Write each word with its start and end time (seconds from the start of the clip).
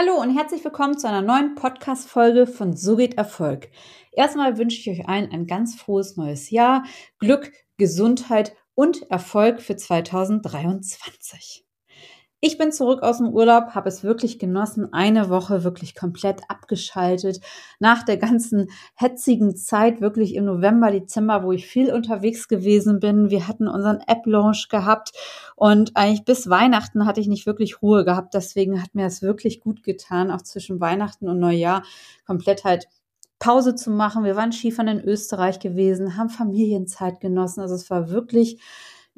Hallo 0.00 0.14
und 0.14 0.32
herzlich 0.32 0.62
willkommen 0.62 0.96
zu 0.96 1.08
einer 1.08 1.22
neuen 1.22 1.56
Podcast-Folge 1.56 2.46
von 2.46 2.76
So 2.76 2.94
geht 2.94 3.14
Erfolg. 3.14 3.68
Erstmal 4.12 4.56
wünsche 4.56 4.78
ich 4.78 4.88
euch 4.88 5.08
allen 5.08 5.32
ein 5.32 5.48
ganz 5.48 5.74
frohes 5.74 6.16
neues 6.16 6.50
Jahr, 6.50 6.84
Glück, 7.18 7.50
Gesundheit 7.78 8.54
und 8.76 9.10
Erfolg 9.10 9.60
für 9.60 9.74
2023. 9.74 11.67
Ich 12.40 12.56
bin 12.56 12.70
zurück 12.70 13.02
aus 13.02 13.18
dem 13.18 13.30
Urlaub, 13.30 13.74
habe 13.74 13.88
es 13.88 14.04
wirklich 14.04 14.38
genossen, 14.38 14.92
eine 14.92 15.28
Woche 15.28 15.64
wirklich 15.64 15.96
komplett 15.96 16.42
abgeschaltet. 16.46 17.40
Nach 17.80 18.04
der 18.04 18.16
ganzen 18.16 18.70
hetzigen 18.94 19.56
Zeit, 19.56 20.00
wirklich 20.00 20.36
im 20.36 20.44
November, 20.44 20.92
Dezember, 20.92 21.42
wo 21.42 21.50
ich 21.50 21.66
viel 21.66 21.92
unterwegs 21.92 22.46
gewesen 22.46 23.00
bin. 23.00 23.30
Wir 23.30 23.48
hatten 23.48 23.66
unseren 23.66 23.98
App-Launch 24.06 24.68
gehabt 24.68 25.10
und 25.56 25.96
eigentlich 25.96 26.24
bis 26.24 26.48
Weihnachten 26.48 27.06
hatte 27.06 27.20
ich 27.20 27.26
nicht 27.26 27.44
wirklich 27.44 27.82
Ruhe 27.82 28.04
gehabt. 28.04 28.34
Deswegen 28.34 28.80
hat 28.80 28.94
mir 28.94 29.06
es 29.06 29.20
wirklich 29.20 29.60
gut 29.60 29.82
getan, 29.82 30.30
auch 30.30 30.42
zwischen 30.42 30.78
Weihnachten 30.78 31.28
und 31.28 31.40
Neujahr 31.40 31.82
komplett 32.24 32.62
halt 32.62 32.86
Pause 33.40 33.74
zu 33.74 33.90
machen. 33.90 34.22
Wir 34.22 34.36
waren 34.36 34.52
Skifahren 34.52 35.00
in 35.00 35.04
Österreich 35.04 35.58
gewesen, 35.58 36.16
haben 36.16 36.28
Familienzeit 36.28 37.18
genossen. 37.18 37.62
Also 37.62 37.74
es 37.74 37.90
war 37.90 38.10
wirklich 38.10 38.60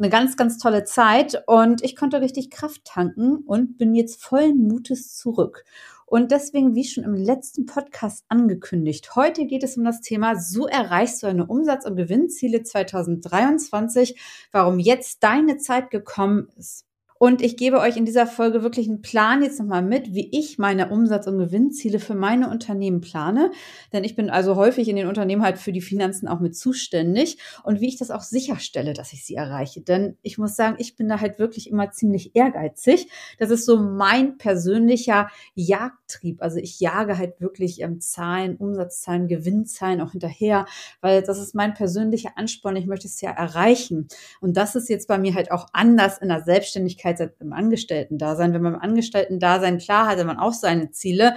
eine 0.01 0.11
ganz, 0.11 0.37
ganz 0.37 0.59
tolle 0.59 0.85
Zeit 0.85 1.43
und 1.47 1.85
ich 1.85 1.95
konnte 1.95 2.21
richtig 2.21 2.51
Kraft 2.51 2.85
tanken 2.85 3.37
und 3.37 3.77
bin 3.79 3.95
jetzt 3.95 4.23
vollen 4.23 4.67
Mutes 4.67 5.15
zurück. 5.17 5.65
Und 6.07 6.33
deswegen, 6.33 6.75
wie 6.75 6.85
schon 6.85 7.05
im 7.05 7.15
letzten 7.15 7.67
Podcast 7.67 8.25
angekündigt, 8.29 9.15
heute 9.15 9.47
geht 9.47 9.63
es 9.63 9.77
um 9.77 9.85
das 9.85 10.01
Thema, 10.01 10.35
so 10.35 10.67
erreichst 10.67 11.23
du 11.23 11.29
deine 11.29 11.47
Umsatz- 11.47 11.87
und 11.87 11.95
Gewinnziele 11.95 12.65
2023, 12.65 14.21
warum 14.51 14.81
jetzt 14.81 15.23
deine 15.23 15.59
Zeit 15.59 15.91
gekommen 15.91 16.49
ist. 16.57 16.90
Und 17.23 17.43
ich 17.43 17.59
gebe 17.59 17.81
euch 17.81 17.99
in 17.99 18.07
dieser 18.07 18.27
Folge 18.27 18.63
wirklich 18.63 18.89
einen 18.89 19.03
Plan 19.03 19.43
jetzt 19.43 19.61
nochmal 19.61 19.83
mit, 19.83 20.15
wie 20.15 20.31
ich 20.33 20.57
meine 20.57 20.89
Umsatz- 20.89 21.27
und 21.27 21.39
Gewinnziele 21.39 21.99
für 21.99 22.15
meine 22.15 22.49
Unternehmen 22.49 23.03
plane. 23.03 23.51
Denn 23.93 24.05
ich 24.05 24.17
bin 24.17 24.31
also 24.31 24.57
häufig 24.57 24.89
in 24.89 24.97
den 24.97 25.07
Unternehmen 25.07 25.43
halt 25.43 25.59
für 25.59 25.71
die 25.71 25.83
Finanzen 25.83 26.29
auch 26.29 26.41
mit 26.41 26.57
zuständig 26.57 27.37
und 27.63 27.83
wie 27.83 27.89
ich 27.89 27.99
das 27.99 28.11
auch 28.11 28.23
sicherstelle, 28.23 28.95
dass 28.95 29.13
ich 29.13 29.23
sie 29.27 29.35
erreiche. 29.35 29.83
Denn 29.83 30.17
ich 30.23 30.39
muss 30.39 30.57
sagen, 30.57 30.77
ich 30.79 30.97
bin 30.97 31.11
da 31.11 31.21
halt 31.21 31.39
wirklich 31.39 31.69
immer 31.69 31.91
ziemlich 31.91 32.35
ehrgeizig. 32.35 33.09
Das 33.39 33.51
ist 33.51 33.67
so 33.67 33.79
mein 33.79 34.39
persönlicher 34.39 35.29
Jagdtrieb. 35.55 36.41
Also 36.41 36.57
ich 36.57 36.81
jage 36.81 37.19
halt 37.19 37.39
wirklich 37.39 37.83
ähm, 37.83 38.01
Zahlen, 38.01 38.57
Umsatzzahlen, 38.57 39.29
Gewinnzahlen 39.29 40.01
auch 40.01 40.13
hinterher, 40.13 40.65
weil 41.03 41.21
das 41.21 41.39
ist 41.39 41.55
mein 41.55 41.75
persönlicher 41.75 42.31
Ansporn. 42.37 42.77
Ich 42.77 42.87
möchte 42.87 43.09
es 43.09 43.21
ja 43.21 43.31
erreichen. 43.31 44.09
Und 44.41 44.57
das 44.57 44.75
ist 44.75 44.89
jetzt 44.89 45.07
bei 45.07 45.19
mir 45.19 45.35
halt 45.35 45.53
auch 45.53 45.67
anders 45.75 46.17
in 46.17 46.29
der 46.29 46.45
Selbstständigkeit 46.45 47.10
Abhängigkeit 47.11 47.41
im 47.41 47.53
Angestellten-Dasein. 47.53 48.53
Wenn 48.53 48.63
man 48.63 48.75
im 48.75 48.81
Angestellten-Dasein, 48.81 49.79
klar 49.79 50.07
hatte 50.07 50.25
man 50.25 50.39
auch 50.39 50.53
seine 50.53 50.91
Ziele, 50.91 51.35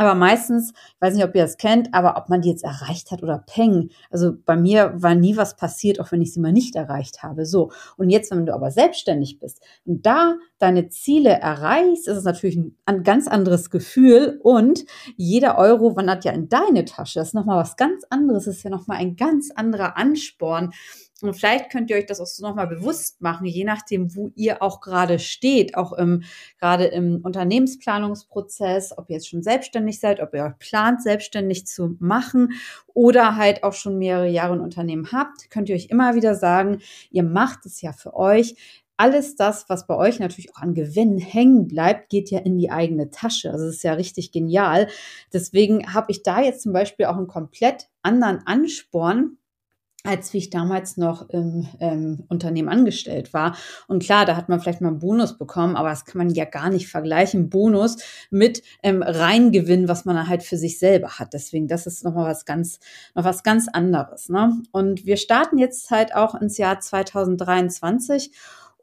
aber 0.00 0.14
meistens, 0.14 0.70
ich 0.70 1.00
weiß 1.00 1.14
nicht, 1.14 1.24
ob 1.24 1.34
ihr 1.34 1.42
das 1.42 1.56
kennt, 1.56 1.92
aber 1.92 2.16
ob 2.16 2.28
man 2.28 2.40
die 2.40 2.50
jetzt 2.50 2.62
erreicht 2.62 3.10
hat 3.10 3.24
oder 3.24 3.42
peng. 3.44 3.90
Also 4.10 4.32
bei 4.44 4.54
mir 4.56 4.92
war 4.94 5.16
nie 5.16 5.36
was 5.36 5.56
passiert, 5.56 5.98
auch 5.98 6.12
wenn 6.12 6.22
ich 6.22 6.32
sie 6.32 6.38
mal 6.38 6.52
nicht 6.52 6.76
erreicht 6.76 7.24
habe. 7.24 7.44
So. 7.44 7.72
Und 7.96 8.08
jetzt, 8.08 8.30
wenn 8.30 8.46
du 8.46 8.54
aber 8.54 8.70
selbstständig 8.70 9.40
bist 9.40 9.60
und 9.84 10.06
da 10.06 10.36
deine 10.60 10.88
Ziele 10.88 11.30
erreichst, 11.30 12.06
ist 12.06 12.16
es 12.16 12.22
natürlich 12.22 12.60
ein 12.84 13.02
ganz 13.02 13.26
anderes 13.26 13.70
Gefühl 13.70 14.38
und 14.44 14.84
jeder 15.16 15.58
Euro 15.58 15.96
wandert 15.96 16.24
ja 16.24 16.30
in 16.30 16.48
deine 16.48 16.84
Tasche. 16.84 17.18
Das 17.18 17.28
ist 17.28 17.34
nochmal 17.34 17.58
was 17.58 17.76
ganz 17.76 18.04
anderes. 18.08 18.44
Das 18.44 18.58
ist 18.58 18.62
ja 18.62 18.70
nochmal 18.70 18.98
ein 18.98 19.16
ganz 19.16 19.50
anderer 19.50 19.96
Ansporn. 19.96 20.70
Und 21.22 21.34
vielleicht 21.34 21.70
könnt 21.70 21.90
ihr 21.90 21.96
euch 21.96 22.06
das 22.06 22.20
auch 22.20 22.26
so 22.26 22.46
nochmal 22.46 22.68
bewusst 22.68 23.20
machen, 23.20 23.44
je 23.46 23.64
nachdem, 23.64 24.14
wo 24.14 24.30
ihr 24.36 24.62
auch 24.62 24.80
gerade 24.80 25.18
steht, 25.18 25.76
auch 25.76 25.92
im, 25.92 26.22
gerade 26.60 26.86
im 26.86 27.20
Unternehmensplanungsprozess, 27.22 28.96
ob 28.96 29.10
ihr 29.10 29.16
jetzt 29.16 29.28
schon 29.28 29.42
selbstständig 29.42 29.98
seid, 29.98 30.20
ob 30.20 30.32
ihr 30.34 30.44
euch 30.44 30.58
plant, 30.58 31.02
selbstständig 31.02 31.66
zu 31.66 31.96
machen 31.98 32.52
oder 32.94 33.36
halt 33.36 33.64
auch 33.64 33.72
schon 33.72 33.98
mehrere 33.98 34.28
Jahre 34.28 34.54
ein 34.54 34.60
Unternehmen 34.60 35.10
habt, 35.10 35.50
könnt 35.50 35.68
ihr 35.68 35.74
euch 35.74 35.86
immer 35.90 36.14
wieder 36.14 36.34
sagen, 36.34 36.78
ihr 37.10 37.24
macht 37.24 37.66
es 37.66 37.80
ja 37.80 37.92
für 37.92 38.14
euch. 38.14 38.54
Alles 38.96 39.36
das, 39.36 39.68
was 39.68 39.86
bei 39.86 39.94
euch 39.96 40.18
natürlich 40.18 40.54
auch 40.56 40.60
an 40.60 40.74
Gewinn 40.74 41.18
hängen 41.18 41.68
bleibt, 41.68 42.10
geht 42.10 42.30
ja 42.30 42.40
in 42.40 42.58
die 42.58 42.72
eigene 42.72 43.10
Tasche. 43.10 43.52
Also 43.52 43.66
es 43.66 43.76
ist 43.76 43.84
ja 43.84 43.92
richtig 43.92 44.32
genial. 44.32 44.88
Deswegen 45.32 45.94
habe 45.94 46.10
ich 46.10 46.24
da 46.24 46.40
jetzt 46.40 46.62
zum 46.62 46.72
Beispiel 46.72 47.06
auch 47.06 47.16
einen 47.16 47.28
komplett 47.28 47.88
anderen 48.02 48.44
Ansporn, 48.44 49.38
als 50.04 50.32
wie 50.32 50.38
ich 50.38 50.50
damals 50.50 50.96
noch 50.96 51.28
im 51.28 51.68
ähm, 51.80 52.24
Unternehmen 52.28 52.68
angestellt 52.68 53.34
war. 53.34 53.56
Und 53.88 54.02
klar, 54.02 54.24
da 54.24 54.36
hat 54.36 54.48
man 54.48 54.60
vielleicht 54.60 54.80
mal 54.80 54.88
einen 54.88 55.00
Bonus 55.00 55.36
bekommen, 55.36 55.76
aber 55.76 55.90
das 55.90 56.04
kann 56.04 56.18
man 56.18 56.30
ja 56.30 56.44
gar 56.44 56.70
nicht 56.70 56.88
vergleichen. 56.88 57.50
Bonus 57.50 57.96
mit 58.30 58.62
ähm, 58.82 59.02
Reingewinn, 59.02 59.88
was 59.88 60.04
man 60.04 60.28
halt 60.28 60.44
für 60.44 60.56
sich 60.56 60.78
selber 60.78 61.18
hat. 61.18 61.34
Deswegen, 61.34 61.66
das 61.66 61.86
ist 61.86 62.04
nochmal 62.04 62.30
was 62.30 62.44
ganz, 62.44 62.78
noch 63.14 63.24
was 63.24 63.42
ganz 63.42 63.66
anderes. 63.68 64.28
Ne? 64.28 64.62
Und 64.70 65.04
wir 65.04 65.16
starten 65.16 65.58
jetzt 65.58 65.90
halt 65.90 66.14
auch 66.14 66.34
ins 66.36 66.58
Jahr 66.58 66.78
2023 66.78 68.30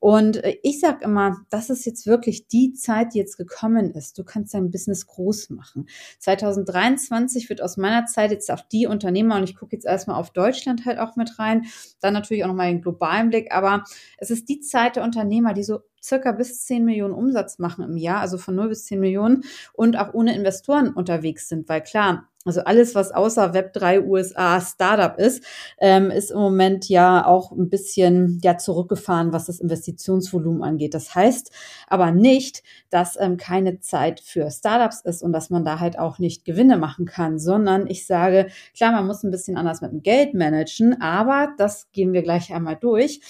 und 0.06 0.44
äh, 0.44 0.60
ich 0.62 0.82
sage 0.82 1.04
immer, 1.04 1.38
das 1.50 1.72
ist 1.72 1.84
jetzt 1.88 2.06
wirklich 2.06 2.46
die 2.48 2.74
Zeit, 2.74 3.16
die 3.16 3.18
jetzt 3.18 3.38
gekommen 3.38 3.90
ist. 3.90 4.20
Du 4.20 4.24
kannst 4.24 4.54
dein 4.54 4.70
Business 4.70 5.08
groß 5.08 5.50
machen. 5.50 5.88
2023 6.20 7.50
wird 7.50 7.60
aus 7.60 7.76
meiner 7.76 8.06
Zeit 8.06 8.30
jetzt 8.30 8.52
auch 8.52 8.62
die 8.62 8.86
Unternehmer, 8.86 9.38
und 9.38 9.46
ich 9.46 9.56
gucke 9.56 9.76
jetzt 9.76 9.88
erstmal 9.88 10.20
auf 10.20 10.30
Deutschland 10.30 10.86
halt 10.86 11.00
auch 11.00 11.16
mit 11.16 11.40
rein, 11.40 11.66
dann 12.02 12.14
natürlich 12.14 12.44
auch 12.44 12.50
nochmal 12.50 12.68
einen 12.68 12.84
globalen 12.84 13.32
Blick, 13.32 13.52
aber 13.52 13.84
es 14.20 14.30
ist 14.30 14.48
die 14.48 14.60
Zeit 14.60 14.96
der 14.96 15.04
Unternehmer, 15.04 15.56
die 15.56 15.64
so 15.64 15.80
circa 16.04 16.34
bis 16.34 16.64
10 16.66 16.86
Millionen 16.86 17.16
Umsatz 17.16 17.58
machen 17.58 17.84
im 17.84 17.98
Jahr, 17.98 18.20
also 18.20 18.38
von 18.38 18.54
0 18.54 18.70
bis 18.70 18.86
10 18.86 19.00
Millionen 19.00 19.44
und 19.74 19.98
auch 19.98 20.14
ohne 20.14 20.36
Investoren 20.36 20.90
unterwegs 20.94 21.50
sind, 21.50 21.68
weil 21.68 21.82
klar, 21.82 22.30
also 22.46 22.62
alles, 22.62 22.94
was 22.94 23.12
außer 23.12 23.54
Web3 23.54 24.06
USA 24.06 24.62
Startup 24.62 25.18
ist, 25.18 25.44
ähm, 25.80 26.12
ist 26.12 26.30
im 26.30 26.38
Moment 26.38 26.88
ja 26.88 27.26
auch 27.26 27.52
ein 27.52 27.70
bisschen 27.70 28.40
ja 28.44 28.58
zurückgefahren, 28.58 29.34
was 29.34 29.48
das 29.48 29.60
Investitionsvolumen 29.60 30.62
angeht. 30.62 30.94
Das 30.94 31.16
heißt 31.16 31.52
aber 31.88 32.12
nicht, 32.12 32.62
dass 32.92 33.20
ähm, 33.20 33.38
keine 33.38 33.80
Zeit 33.80 34.20
für 34.20 34.52
Startups 34.52 35.02
ist 35.02 35.24
und 35.24 35.34
dass 35.34 35.50
man 35.50 35.66
da 35.66 35.80
halt 35.80 35.98
auch 35.98 36.20
nicht 36.20 36.46
Gewinne 36.46 36.78
machen 36.78 37.06
kann, 37.06 37.40
sondern 37.40 37.88
ich 37.88 38.06
sage, 38.06 38.48
klar, 38.76 38.92
man 38.92 39.08
muss 39.08 39.24
ein 39.24 39.32
bisschen 39.32 39.58
anders 39.58 39.82
mit 39.82 39.92
dem 39.92 40.04
Geld 40.04 40.36
managen, 40.36 41.02
aber 41.02 41.54
das 41.58 41.92
gehen 41.94 42.14
wir 42.14 42.22
gleich 42.22 42.54
einmal 42.54 42.76
durch. 42.76 43.22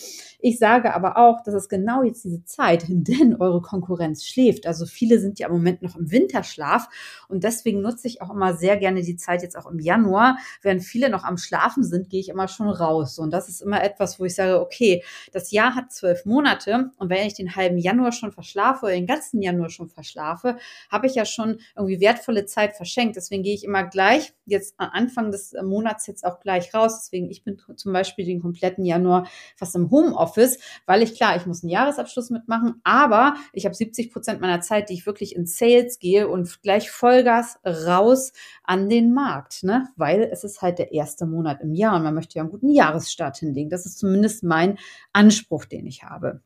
Ich 0.47 0.59
sage 0.59 0.94
aber 0.94 1.17
auch, 1.17 1.41
dass 1.41 1.56
es 1.56 1.69
genau 1.69 2.03
jetzt 2.03 2.23
diese 2.23 2.45
Zeit, 2.45 2.88
in 2.88 3.03
der 3.03 3.16
eure 3.39 3.63
Konkurrenz 3.63 4.28
schläft. 4.28 4.67
Also 4.67 4.85
viele 4.85 5.17
sind 5.19 5.39
ja 5.39 5.47
im 5.47 5.53
Moment 5.53 5.81
noch 5.81 5.95
im 5.95 6.11
Winterschlaf 6.11 6.88
und 7.28 7.44
deswegen 7.44 7.81
nutze 7.81 8.07
ich 8.07 8.22
auch 8.22 8.29
immer 8.29 8.53
sehr 8.53 8.78
gerne 8.78 9.01
die 9.01 9.16
Zeit 9.16 9.41
jetzt 9.41 9.57
auch 9.57 9.66
im 9.66 9.79
Januar, 9.79 10.38
während 10.61 10.83
viele 10.83 11.09
noch 11.09 11.23
am 11.23 11.39
Schlafen 11.39 11.83
sind, 11.83 12.11
gehe 12.11 12.19
ich 12.19 12.29
immer 12.29 12.47
schon 12.47 12.69
raus. 12.69 13.17
Und 13.17 13.31
das 13.31 13.50
ist 13.50 13.59
immer 13.63 13.83
etwas, 13.83 14.19
wo 14.19 14.25
ich 14.25 14.35
sage, 14.35 14.61
okay, 14.61 15.03
das 15.33 15.50
Jahr 15.50 15.73
hat 15.73 15.91
zwölf 15.91 16.25
Monate 16.25 16.91
und 16.97 17.09
wenn 17.09 17.25
ich 17.25 17.33
den 17.33 17.56
halben 17.56 17.79
Januar 17.79 18.12
schon 18.12 18.31
verschlafe 18.31 18.85
oder 18.85 18.94
den 18.94 19.07
ganzen 19.07 19.41
Januar 19.41 19.72
schon 19.72 19.89
verschlafe, 19.89 20.57
habe 20.91 21.07
ich 21.07 21.16
ja 21.16 21.25
schon 21.25 21.57
irgendwie 21.75 22.00
wertvolle 22.00 22.45
Zeit 22.45 22.75
verschenkt. 22.75 23.16
Deswegen 23.16 23.41
gehe 23.41 23.56
ich 23.56 23.63
immer 23.63 23.83
gleich 23.83 24.35
jetzt 24.45 24.75
am 24.77 24.89
Anfang 24.94 25.31
des 25.31 25.56
Monats 25.63 26.06
jetzt 26.06 26.23
auch 26.23 26.39
gleich 26.39 26.72
raus. 26.75 27.00
Deswegen, 27.00 27.31
ich 27.31 27.44
bin 27.44 27.59
zum 27.77 27.94
Beispiel 27.94 28.25
den 28.25 28.44
kompletten 28.44 28.85
Januar 28.85 29.27
fast 29.56 29.75
im 29.75 29.89
Homeoffice, 29.89 30.34
weil 30.85 31.01
ich 31.01 31.16
klar, 31.16 31.35
ich 31.35 31.46
muss 31.46 31.63
einen 31.63 31.72
Jahresabschluss 31.72 32.29
mitmachen, 32.29 32.81
aber 32.84 33.35
ich 33.53 33.66
habe 33.66 33.75
70 33.75 34.12
Prozent 34.12 34.41
meiner 34.41 34.62
Zeit, 34.62 34.90
die 34.90 34.94
ich 34.94 35.06
wirklich 35.06 35.35
in 35.35 35.46
Sales 35.46 36.00
gehe 36.00 36.28
und 36.28 36.62
gleich 36.62 36.91
Vollgas 36.91 37.59
raus 37.66 38.34
an 38.63 38.90
den 38.90 39.13
Markt, 39.13 39.63
ne? 39.63 39.90
weil 39.95 40.24
es 40.31 40.44
ist 40.44 40.62
halt 40.62 40.79
der 40.79 40.91
erste 40.91 41.25
Monat 41.25 41.62
im 41.62 41.74
Jahr 41.74 41.95
und 41.95 42.03
man 42.03 42.13
möchte 42.13 42.35
ja 42.35 42.44
einen 42.44 42.51
guten 42.51 42.69
Jahresstart 42.69 43.38
hinlegen. 43.38 43.69
Das 43.69 43.85
ist 43.85 44.00
zumindest 44.00 44.44
mein 44.44 44.78
Anspruch, 45.13 45.66
den 45.66 45.85
ich 45.85 46.03
habe. 46.03 46.41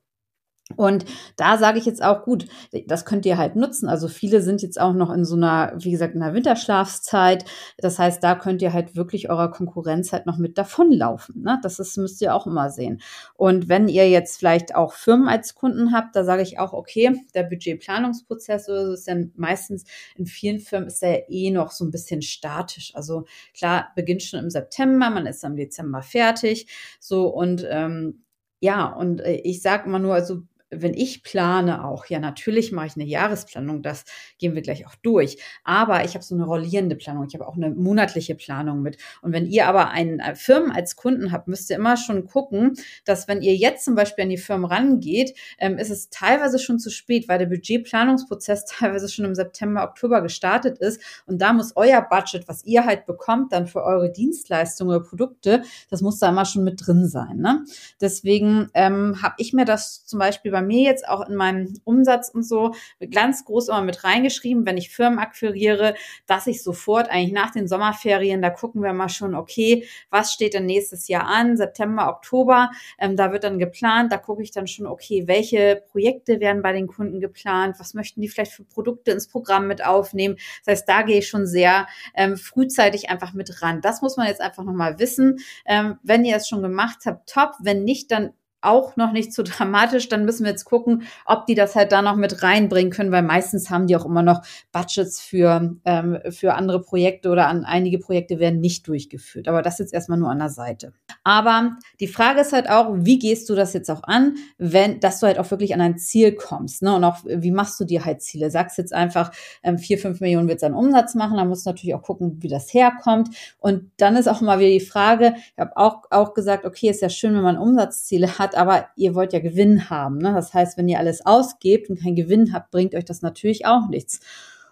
Und 0.76 1.06
da 1.36 1.58
sage 1.58 1.80
ich 1.80 1.86
jetzt 1.86 2.04
auch, 2.04 2.24
gut, 2.24 2.46
das 2.86 3.04
könnt 3.04 3.26
ihr 3.26 3.38
halt 3.38 3.56
nutzen. 3.56 3.90
Also 3.90 4.08
viele 4.08 4.42
sind 4.42 4.62
jetzt 4.62 4.80
auch 4.80 4.94
noch 4.94 5.12
in 5.12 5.26
so 5.26 5.36
einer, 5.36 5.74
wie 5.78 5.92
gesagt, 5.92 6.14
in 6.14 6.22
einer 6.22 6.36
Winterschlafszeit. 6.36 7.44
Das 7.80 7.98
heißt, 7.98 8.24
da 8.24 8.36
könnt 8.36 8.62
ihr 8.62 8.72
halt 8.72 8.96
wirklich 8.96 9.30
eurer 9.30 9.50
Konkurrenz 9.50 10.14
halt 10.14 10.28
noch 10.28 10.38
mit 10.38 10.58
davonlaufen. 10.58 11.42
Ne? 11.42 11.60
Das 11.64 11.80
ist, 11.80 11.98
müsst 11.98 12.22
ihr 12.22 12.36
auch 12.36 12.46
immer 12.46 12.70
sehen. 12.70 13.02
Und 13.36 13.68
wenn 13.68 13.88
ihr 13.88 14.10
jetzt 14.10 14.38
vielleicht 14.38 14.76
auch 14.76 14.94
Firmen 14.94 15.28
als 15.28 15.56
Kunden 15.56 15.92
habt, 15.92 16.16
da 16.16 16.24
sage 16.24 16.44
ich 16.44 16.60
auch, 16.60 16.74
okay, 16.74 17.20
der 17.34 17.44
Budgetplanungsprozess 17.44 18.70
oder 18.70 18.86
so 18.86 18.94
ist 18.94 19.08
dann 19.08 19.32
meistens 19.36 19.86
in 20.16 20.28
vielen 20.28 20.60
Firmen 20.60 20.88
ist 20.88 21.02
ja 21.02 21.18
eh 21.28 21.50
noch 21.50 21.72
so 21.72 21.84
ein 21.84 21.92
bisschen 21.92 22.22
statisch. 22.22 22.96
Also 22.96 23.26
klar, 23.54 23.90
beginnt 23.96 24.22
schon 24.22 24.40
im 24.40 24.50
September, 24.52 25.10
man 25.10 25.26
ist 25.26 25.44
am 25.44 25.56
Dezember 25.56 26.04
fertig. 26.04 26.68
So 27.00 27.28
und 27.28 27.66
ähm, 27.70 28.24
ja, 28.62 28.88
und 28.88 29.22
äh, 29.22 29.36
ich 29.44 29.62
sage 29.62 29.86
immer 29.88 30.00
nur, 30.00 30.14
also 30.14 30.44
wenn 30.72 30.94
ich 30.94 31.24
plane 31.24 31.84
auch, 31.84 32.06
ja, 32.06 32.20
natürlich 32.20 32.72
mache 32.72 32.88
ich 32.88 32.96
eine 32.96 33.06
Jahresplanung, 33.06 33.82
das 33.82 34.06
gehen 34.38 34.56
wir 34.56 34.62
gleich 34.62 34.86
auch 34.86 34.96
durch. 34.96 35.38
Aber 35.64 36.06
ich 36.06 36.14
habe 36.14 36.24
so 36.24 36.36
eine 36.36 36.46
rollierende 36.46 36.96
Planung. 36.96 37.26
Ich 37.28 37.34
habe 37.34 37.48
auch 37.48 37.56
eine 37.56 37.72
monatliche 37.72 38.36
Planung 38.36 38.82
mit. 38.82 38.98
Und 39.22 39.34
wenn 39.34 39.48
ihr 39.48 39.68
aber 39.68 39.90
einen 39.90 40.20
äh, 40.20 40.36
Firmen 40.36 40.72
als 40.72 40.96
Kunden 40.96 41.32
habt, 41.32 41.48
müsst 41.48 41.70
ihr 41.70 41.78
immer 41.78 41.98
schon 41.98 42.26
gucken, 42.26 42.74
dass 43.06 43.28
wenn 43.28 43.42
ihr 43.42 43.56
jetzt 43.56 43.86
zum 43.86 43.96
Beispiel 43.96 44.24
an 44.24 44.30
die 44.30 44.38
Firmen 44.38 44.66
rangeht, 44.66 45.36
ähm, 45.58 45.78
ist 45.78 45.90
es 45.90 46.10
teilweise 46.10 46.60
schon 46.60 46.80
zu 46.80 46.90
spät, 46.90 47.28
weil 47.28 47.40
der 47.40 47.48
Budgetplanungsprozess 47.48 48.66
teilweise 48.70 49.10
schon 49.10 49.26
im 49.26 49.36
September, 49.36 49.84
Oktober 49.84 50.22
gestartet 50.22 50.78
ist. 50.78 51.02
Und 51.26 51.42
da 51.42 51.54
muss 51.54 51.76
euer 51.76 52.02
Budget, 52.02 52.48
was 52.48 52.64
ihr 52.66 52.86
halt 52.86 53.06
bekommt, 53.06 53.54
dann 53.54 53.68
für 53.68 53.84
eure 53.84 54.12
Dienstleistungen 54.12 54.96
oder 54.96 55.06
Produkte, 55.06 55.64
das 55.90 56.02
muss 56.02 56.20
da 56.20 56.30
immer 56.30 56.46
schon 56.46 56.64
mit 56.64 56.86
drin 56.86 57.08
sein. 57.08 57.38
Ne? 57.38 57.64
Deswegen 58.00 58.70
ähm, 58.74 59.22
habe 59.22 59.36
ich 59.38 59.54
mir 59.54 59.66
das 59.66 60.06
zum 60.06 60.20
Beispiel 60.20 60.52
bei 60.52 60.59
mir 60.62 60.84
jetzt 60.84 61.08
auch 61.08 61.28
in 61.28 61.36
meinem 61.36 61.80
Umsatz 61.84 62.30
und 62.30 62.44
so 62.44 62.74
ganz 63.12 63.46
groß 63.46 63.70
immer 63.70 63.82
mit 63.82 64.04
reingeschrieben, 64.04 64.66
wenn 64.66 64.78
ich 64.78 64.90
Firmen 64.90 65.20
akquiriere, 65.20 65.96
dass 66.26 66.48
ich 66.48 66.64
sofort 66.64 67.10
eigentlich 67.10 67.34
nach 67.34 67.52
den 67.52 67.68
Sommerferien, 67.68 68.42
da 68.42 68.50
gucken 68.50 68.82
wir 68.84 68.94
mal 68.94 69.10
schon, 69.10 69.36
okay, 69.36 69.86
was 70.10 70.34
steht 70.34 70.54
denn 70.54 70.66
nächstes 70.66 71.08
Jahr 71.08 71.26
an, 71.26 71.58
September, 71.58 72.10
Oktober, 72.10 72.72
ähm, 72.98 73.16
da 73.16 73.32
wird 73.32 73.44
dann 73.44 73.60
geplant, 73.60 74.12
da 74.12 74.18
gucke 74.18 74.44
ich 74.44 74.52
dann 74.52 74.68
schon, 74.68 74.86
okay, 74.86 75.24
welche 75.28 75.84
Projekte 75.92 76.40
werden 76.40 76.62
bei 76.62 76.74
den 76.74 76.88
Kunden 76.88 77.20
geplant, 77.20 77.76
was 77.80 77.94
möchten 77.94 78.22
die 78.22 78.28
vielleicht 78.28 78.54
für 78.54 78.64
Produkte 78.64 79.12
ins 79.12 79.28
Programm 79.28 79.68
mit 79.68 79.86
aufnehmen. 79.86 80.36
Das 80.66 80.74
heißt, 80.74 80.90
da 80.90 81.02
gehe 81.02 81.20
ich 81.20 81.28
schon 81.28 81.46
sehr 81.46 81.88
ähm, 82.16 82.38
frühzeitig 82.38 83.10
einfach 83.10 83.34
mit 83.34 83.62
ran. 83.62 83.82
Das 83.82 84.02
muss 84.02 84.18
man 84.18 84.28
jetzt 84.28 84.42
einfach 84.42 84.64
nochmal 84.64 85.00
wissen. 85.00 85.40
Ähm, 85.66 85.98
wenn 86.04 86.26
ihr 86.26 86.36
es 86.36 86.48
schon 86.48 86.62
gemacht 86.62 87.00
habt, 87.06 87.30
top. 87.30 87.54
Wenn 87.62 87.84
nicht, 87.84 88.12
dann 88.12 88.34
auch 88.62 88.96
noch 88.96 89.12
nicht 89.12 89.34
so 89.34 89.44
dramatisch. 89.46 90.10
Dann 90.10 90.26
müssen 90.26 90.44
wir 90.44 90.52
jetzt 90.52 90.66
gucken, 90.66 91.04
ob 91.26 91.46
die 91.46 91.56
das 91.56 91.76
halt 91.76 91.92
da 91.92 92.02
noch 92.02 92.16
mit 92.16 92.44
reinbringen 92.44 92.92
können, 92.92 93.12
weil 93.12 93.24
meistens 93.24 93.70
haben 93.70 93.88
die 93.88 93.96
auch 93.96 94.06
immer 94.06 94.24
noch 94.24 94.42
Budgets 94.72 95.22
für, 95.22 95.76
ähm, 95.86 96.20
für 96.30 96.54
andere 96.54 96.82
Projekte 96.82 97.30
oder 97.30 97.48
an 97.48 97.66
einige 97.66 98.00
Projekte 98.00 98.40
werden 98.40 98.60
nicht 98.60 98.88
durchgeführt. 98.88 99.48
Aber 99.48 99.62
das 99.62 99.80
jetzt 99.80 99.94
erstmal 99.94 100.20
nur 100.20 100.30
an 100.30 100.40
der 100.40 100.50
Seite. 100.50 100.94
Aber 101.24 101.78
die 102.00 102.08
Frage 102.08 102.42
ist 102.42 102.52
halt 102.52 102.70
auch, 102.70 102.90
wie 102.94 103.20
gehst 103.20 103.50
du 103.50 103.56
das 103.56 103.74
jetzt 103.74 103.90
auch 103.90 104.04
an, 104.04 104.36
wenn, 104.58 105.00
dass 105.00 105.20
du 105.20 105.28
halt 105.28 105.40
auch 105.40 105.50
wirklich 105.52 105.74
an 105.74 105.82
ein 105.82 105.98
Ziel 105.98 106.34
kommst, 106.34 106.82
ne? 106.82 106.94
Und 106.96 107.04
auch, 107.04 107.20
wie 107.26 107.52
machst 107.52 107.80
du 107.80 107.86
dir 107.86 108.04
halt 108.04 108.22
Ziele? 108.22 108.52
Sagst 108.52 108.78
jetzt 108.78 108.94
einfach, 108.94 109.32
ähm, 109.64 109.78
vier, 109.78 109.98
fünf 109.98 110.20
Millionen 110.20 110.50
wird 110.50 110.60
seinen 110.60 110.76
Umsatz 110.76 111.16
machen, 111.16 111.38
dann 111.38 111.48
musst 111.48 111.66
du 111.66 111.70
natürlich 111.70 111.96
auch 111.96 112.02
gucken, 112.02 112.38
wie 112.42 112.48
das 112.50 112.74
herkommt. 112.74 113.30
Und 113.60 113.92
dann 113.98 114.16
ist 114.16 114.28
auch 114.28 114.42
mal 114.42 114.60
wieder 114.60 114.70
die 114.70 114.80
Frage, 114.80 115.36
ich 115.38 115.60
habe 115.60 115.78
auch, 115.78 116.04
auch 116.10 116.34
gesagt, 116.34 116.66
okay, 116.66 116.90
ist 116.90 117.02
ja 117.02 117.10
schön, 117.10 117.36
wenn 117.36 117.44
man 117.44 117.58
Umsatzziele 117.58 118.38
hat, 118.38 118.50
hat, 118.50 118.56
aber 118.56 118.88
ihr 118.96 119.16
wollt 119.16 119.34
ja 119.34 119.40
Gewinn 119.40 119.90
haben. 119.90 120.18
Ne? 120.18 120.34
Das 120.34 120.54
heißt, 120.54 120.78
wenn 120.78 120.88
ihr 120.88 121.00
alles 121.00 121.26
ausgebt 121.26 121.90
und 121.90 122.02
keinen 122.02 122.16
Gewinn 122.16 122.54
habt, 122.54 122.72
bringt 122.72 122.96
euch 122.96 123.06
das 123.06 123.22
natürlich 123.22 123.66
auch 123.66 123.88
nichts. 123.90 124.20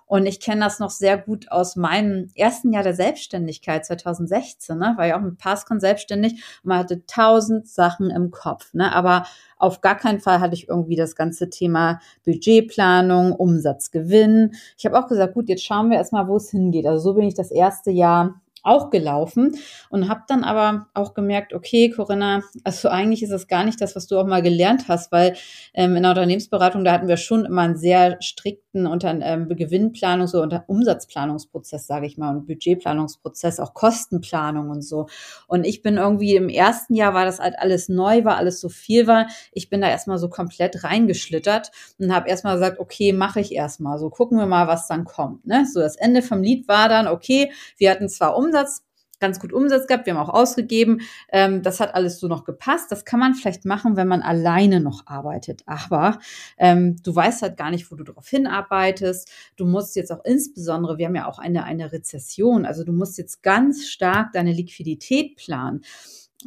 Und 0.07 0.25
ich 0.25 0.39
kenne 0.39 0.61
das 0.61 0.79
noch 0.79 0.89
sehr 0.89 1.17
gut 1.17 1.51
aus 1.51 1.75
meinem 1.75 2.31
ersten 2.33 2.71
Jahr 2.71 2.83
der 2.83 2.93
Selbstständigkeit 2.93 3.85
2016, 3.85 4.77
ne? 4.77 4.93
war 4.95 5.05
ja 5.05 5.17
auch 5.17 5.21
mit 5.21 5.37
Passcon 5.37 5.81
selbstständig 5.81 6.33
und 6.63 6.69
man 6.69 6.79
hatte 6.79 7.05
tausend 7.05 7.67
Sachen 7.67 8.09
im 8.09 8.31
Kopf. 8.31 8.73
Ne? 8.73 8.93
Aber 8.95 9.25
auf 9.57 9.81
gar 9.81 9.95
keinen 9.95 10.21
Fall 10.21 10.39
hatte 10.39 10.55
ich 10.55 10.69
irgendwie 10.69 10.95
das 10.95 11.15
ganze 11.15 11.49
Thema 11.49 11.99
Budgetplanung, 12.25 13.33
Umsatzgewinn. 13.33 14.53
Ich 14.77 14.85
habe 14.85 14.97
auch 14.97 15.07
gesagt, 15.07 15.33
gut, 15.33 15.49
jetzt 15.49 15.65
schauen 15.65 15.89
wir 15.89 15.97
erstmal, 15.97 16.27
wo 16.27 16.37
es 16.37 16.51
hingeht. 16.51 16.85
Also 16.85 17.03
so 17.03 17.13
bin 17.13 17.27
ich 17.27 17.33
das 17.33 17.51
erste 17.51 17.91
Jahr 17.91 18.39
auch 18.63 18.89
gelaufen 18.89 19.57
und 19.89 20.09
habe 20.09 20.21
dann 20.27 20.43
aber 20.43 20.87
auch 20.93 21.13
gemerkt, 21.13 21.53
okay, 21.53 21.89
Corinna, 21.89 22.41
also 22.63 22.89
eigentlich 22.89 23.23
ist 23.23 23.31
das 23.31 23.47
gar 23.47 23.63
nicht 23.63 23.81
das, 23.81 23.95
was 23.95 24.07
du 24.07 24.17
auch 24.19 24.25
mal 24.25 24.41
gelernt 24.41 24.85
hast, 24.87 25.11
weil 25.11 25.35
ähm, 25.73 25.95
in 25.95 26.03
der 26.03 26.11
Unternehmensberatung, 26.11 26.83
da 26.83 26.91
hatten 26.91 27.07
wir 27.07 27.17
schon 27.17 27.45
immer 27.45 27.63
einen 27.63 27.77
sehr 27.77 28.17
strikten 28.21 28.87
unter 28.87 29.09
ähm, 29.09 29.49
Gewinnplanung, 29.49 30.27
so 30.27 30.41
unter 30.41 30.65
Umsatzplanungsprozess, 30.67 31.87
sage 31.87 32.05
ich 32.05 32.17
mal, 32.17 32.35
und 32.35 32.45
Budgetplanungsprozess, 32.45 33.59
auch 33.59 33.73
Kostenplanung 33.73 34.69
und 34.69 34.81
so. 34.81 35.07
Und 35.47 35.65
ich 35.65 35.81
bin 35.81 35.97
irgendwie 35.97 36.35
im 36.35 36.49
ersten 36.49 36.93
Jahr 36.93 37.13
war 37.13 37.25
das 37.25 37.39
halt 37.39 37.55
alles 37.57 37.89
neu, 37.89 38.23
war 38.23 38.37
alles 38.37 38.59
so 38.59 38.69
viel 38.69 39.07
war. 39.07 39.27
Ich 39.51 39.69
bin 39.69 39.81
da 39.81 39.89
erstmal 39.89 40.17
so 40.17 40.29
komplett 40.29 40.83
reingeschlittert 40.83 41.71
und 41.99 42.13
habe 42.13 42.29
erstmal 42.29 42.55
gesagt, 42.55 42.79
okay, 42.79 43.13
mache 43.13 43.39
ich 43.39 43.53
erstmal. 43.53 43.97
So 43.99 44.09
gucken 44.09 44.37
wir 44.37 44.45
mal, 44.45 44.67
was 44.67 44.87
dann 44.87 45.05
kommt. 45.05 45.45
Ne? 45.45 45.65
So 45.71 45.79
das 45.79 45.95
Ende 45.95 46.21
vom 46.21 46.41
Lied 46.41 46.67
war 46.67 46.89
dann, 46.89 47.07
okay, 47.07 47.51
wir 47.77 47.91
hatten 47.91 48.09
zwar 48.09 48.35
Umsatz, 48.37 48.46
Umsatz, 48.47 48.83
ganz 49.19 49.39
gut 49.39 49.51
Umsatz 49.51 49.87
gehabt, 49.87 50.05
wir 50.05 50.15
haben 50.15 50.29
auch 50.29 50.33
ausgegeben. 50.33 51.01
Ähm, 51.31 51.63
das 51.63 51.79
hat 51.79 51.95
alles 51.95 52.19
so 52.19 52.27
noch 52.27 52.43
gepasst. 52.43 52.91
Das 52.91 53.05
kann 53.05 53.19
man 53.19 53.33
vielleicht 53.33 53.65
machen, 53.65 53.95
wenn 53.95 54.07
man 54.07 54.21
alleine 54.21 54.79
noch 54.79 55.07
arbeitet. 55.07 55.63
Aber 55.65 56.19
ähm, 56.57 56.97
du 57.03 57.15
weißt 57.15 57.41
halt 57.41 57.57
gar 57.57 57.71
nicht, 57.71 57.91
wo 57.91 57.95
du 57.95 58.03
darauf 58.03 58.27
hinarbeitest. 58.27 59.29
Du 59.55 59.65
musst 59.65 59.95
jetzt 59.95 60.11
auch 60.11 60.23
insbesondere, 60.23 60.97
wir 60.97 61.07
haben 61.07 61.15
ja 61.15 61.27
auch 61.27 61.39
eine, 61.39 61.63
eine 61.63 61.91
Rezession, 61.91 62.65
also 62.65 62.83
du 62.83 62.93
musst 62.93 63.17
jetzt 63.17 63.41
ganz 63.43 63.87
stark 63.87 64.33
deine 64.33 64.51
Liquidität 64.51 65.35
planen. 65.35 65.81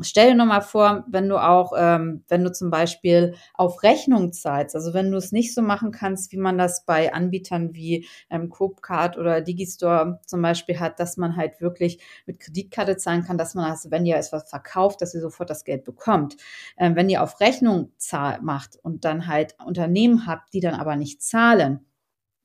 Stell 0.02 0.30
dir 0.30 0.34
nochmal 0.34 0.62
vor, 0.62 1.04
wenn 1.08 1.28
du 1.28 1.36
auch, 1.36 1.72
ähm, 1.76 2.24
wenn 2.28 2.44
du 2.44 2.52
zum 2.52 2.70
Beispiel 2.70 3.34
auf 3.54 3.82
Rechnung 3.82 4.32
zahlst, 4.32 4.74
also 4.74 4.94
wenn 4.94 5.10
du 5.10 5.16
es 5.18 5.32
nicht 5.32 5.54
so 5.54 5.62
machen 5.62 5.90
kannst, 5.90 6.32
wie 6.32 6.36
man 6.38 6.58
das 6.58 6.84
bei 6.84 7.12
Anbietern 7.12 7.74
wie 7.74 8.06
ähm, 8.30 8.48
Coopcard 8.48 9.18
oder 9.18 9.40
Digistore 9.40 10.20
zum 10.26 10.42
Beispiel 10.42 10.80
hat, 10.80 11.00
dass 11.00 11.16
man 11.16 11.36
halt 11.36 11.60
wirklich 11.60 12.02
mit 12.26 12.40
Kreditkarte 12.40 12.96
zahlen 12.96 13.24
kann, 13.24 13.38
dass 13.38 13.54
man 13.54 13.68
das, 13.70 13.90
wenn 13.90 14.06
ihr 14.06 14.16
etwas 14.16 14.48
verkauft, 14.48 15.02
dass 15.02 15.14
ihr 15.14 15.20
sofort 15.20 15.50
das 15.50 15.64
Geld 15.64 15.84
bekommt. 15.84 16.36
Ähm, 16.78 16.96
wenn 16.96 17.08
ihr 17.10 17.22
auf 17.22 17.40
Rechnung 17.40 17.92
zahl 17.98 18.40
macht 18.42 18.76
und 18.82 19.04
dann 19.04 19.26
halt 19.26 19.54
Unternehmen 19.64 20.26
habt, 20.26 20.52
die 20.54 20.60
dann 20.60 20.74
aber 20.74 20.96
nicht 20.96 21.22
zahlen, 21.22 21.86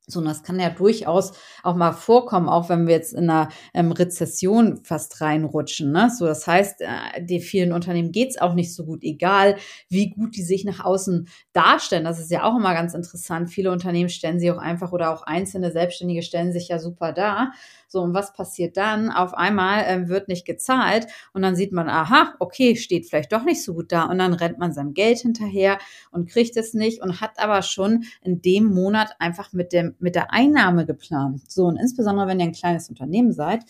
so, 0.08 0.20
und 0.20 0.26
das 0.26 0.44
kann 0.44 0.60
ja 0.60 0.70
durchaus 0.70 1.34
auch 1.64 1.76
mal 1.76 1.92
vorkommen, 1.92 2.48
auch 2.48 2.70
wenn 2.70 2.86
wir 2.86 2.94
jetzt 2.94 3.14
in 3.14 3.30
einer 3.30 3.50
ähm, 3.74 3.92
Rezession 3.92 4.84
fast 4.84 5.20
reinrutschen. 5.20 5.92
Ne? 5.92 6.12
So, 6.16 6.28
das 6.28 6.46
heißt, 6.46 6.82
äh, 6.82 7.24
die 7.24 7.40
vielen 7.40 7.74
Unternehmen 7.74 8.12
geht's 8.12 8.38
auch 8.38 8.54
nicht 8.54 8.76
so 8.76 8.86
gut, 8.86 9.04
egal 9.04 9.56
wie 9.90 10.12
gut 10.12 10.36
die 10.36 10.44
sich 10.44 10.64
nach 10.64 10.86
außen 10.86 11.28
darstellen. 11.54 12.04
Das 12.04 12.20
ist 12.20 12.30
ja 12.30 12.44
auch 12.44 12.56
immer 12.56 12.74
ganz 12.74 12.94
interessant. 12.94 13.50
Viele 13.50 13.72
Unternehmen 13.72 14.10
stellen 14.10 14.40
sie 14.40 14.52
auch 14.52 14.60
einfach 14.60 14.92
oder 14.92 15.12
auch 15.12 15.24
einzelne 15.24 15.72
Selbstständige 15.72 16.22
stellen 16.22 16.54
sich 16.54 16.68
ja 16.68 16.78
super 16.78 17.12
dar. 17.12 17.54
So, 17.88 18.02
und 18.02 18.14
was 18.14 18.34
passiert 18.34 18.78
dann? 18.78 19.10
Auf 19.10 19.34
einmal 19.34 19.86
ähm, 19.88 20.10
wird 20.10 20.28
nicht 20.28 20.46
gezahlt 20.46 21.08
und 21.34 21.42
dann 21.42 21.56
sieht 21.56 21.72
man, 21.72 21.88
aha, 21.88 22.34
okay, 22.40 22.76
steht 22.76 23.08
vielleicht 23.08 23.32
doch 23.32 23.44
nicht 23.44 23.64
so 23.64 23.74
gut 23.74 23.92
da 23.92 24.04
und 24.04 24.18
dann 24.18 24.34
rennt 24.34 24.58
man 24.58 24.74
seinem 24.74 24.94
Geld 24.94 25.20
hinterher 25.20 25.80
und 26.12 26.30
kriegt 26.30 26.58
es 26.58 26.74
nicht 26.74 27.02
und 27.02 27.22
hat 27.22 27.40
aber 27.40 27.62
schon 27.62 28.04
in 28.22 28.42
dem 28.42 28.66
Monat 28.66 29.16
einfach 29.20 29.54
mit 29.54 29.72
dem, 29.72 29.95
mit 30.00 30.16
der 30.16 30.32
Einnahme 30.32 30.86
geplant. 30.86 31.50
So, 31.52 31.66
und 31.66 31.78
insbesondere 31.78 32.28
wenn 32.28 32.40
ihr 32.40 32.48
ein 32.48 32.52
kleines 32.52 32.90
Unternehmen 32.90 33.34
seid, 33.34 33.64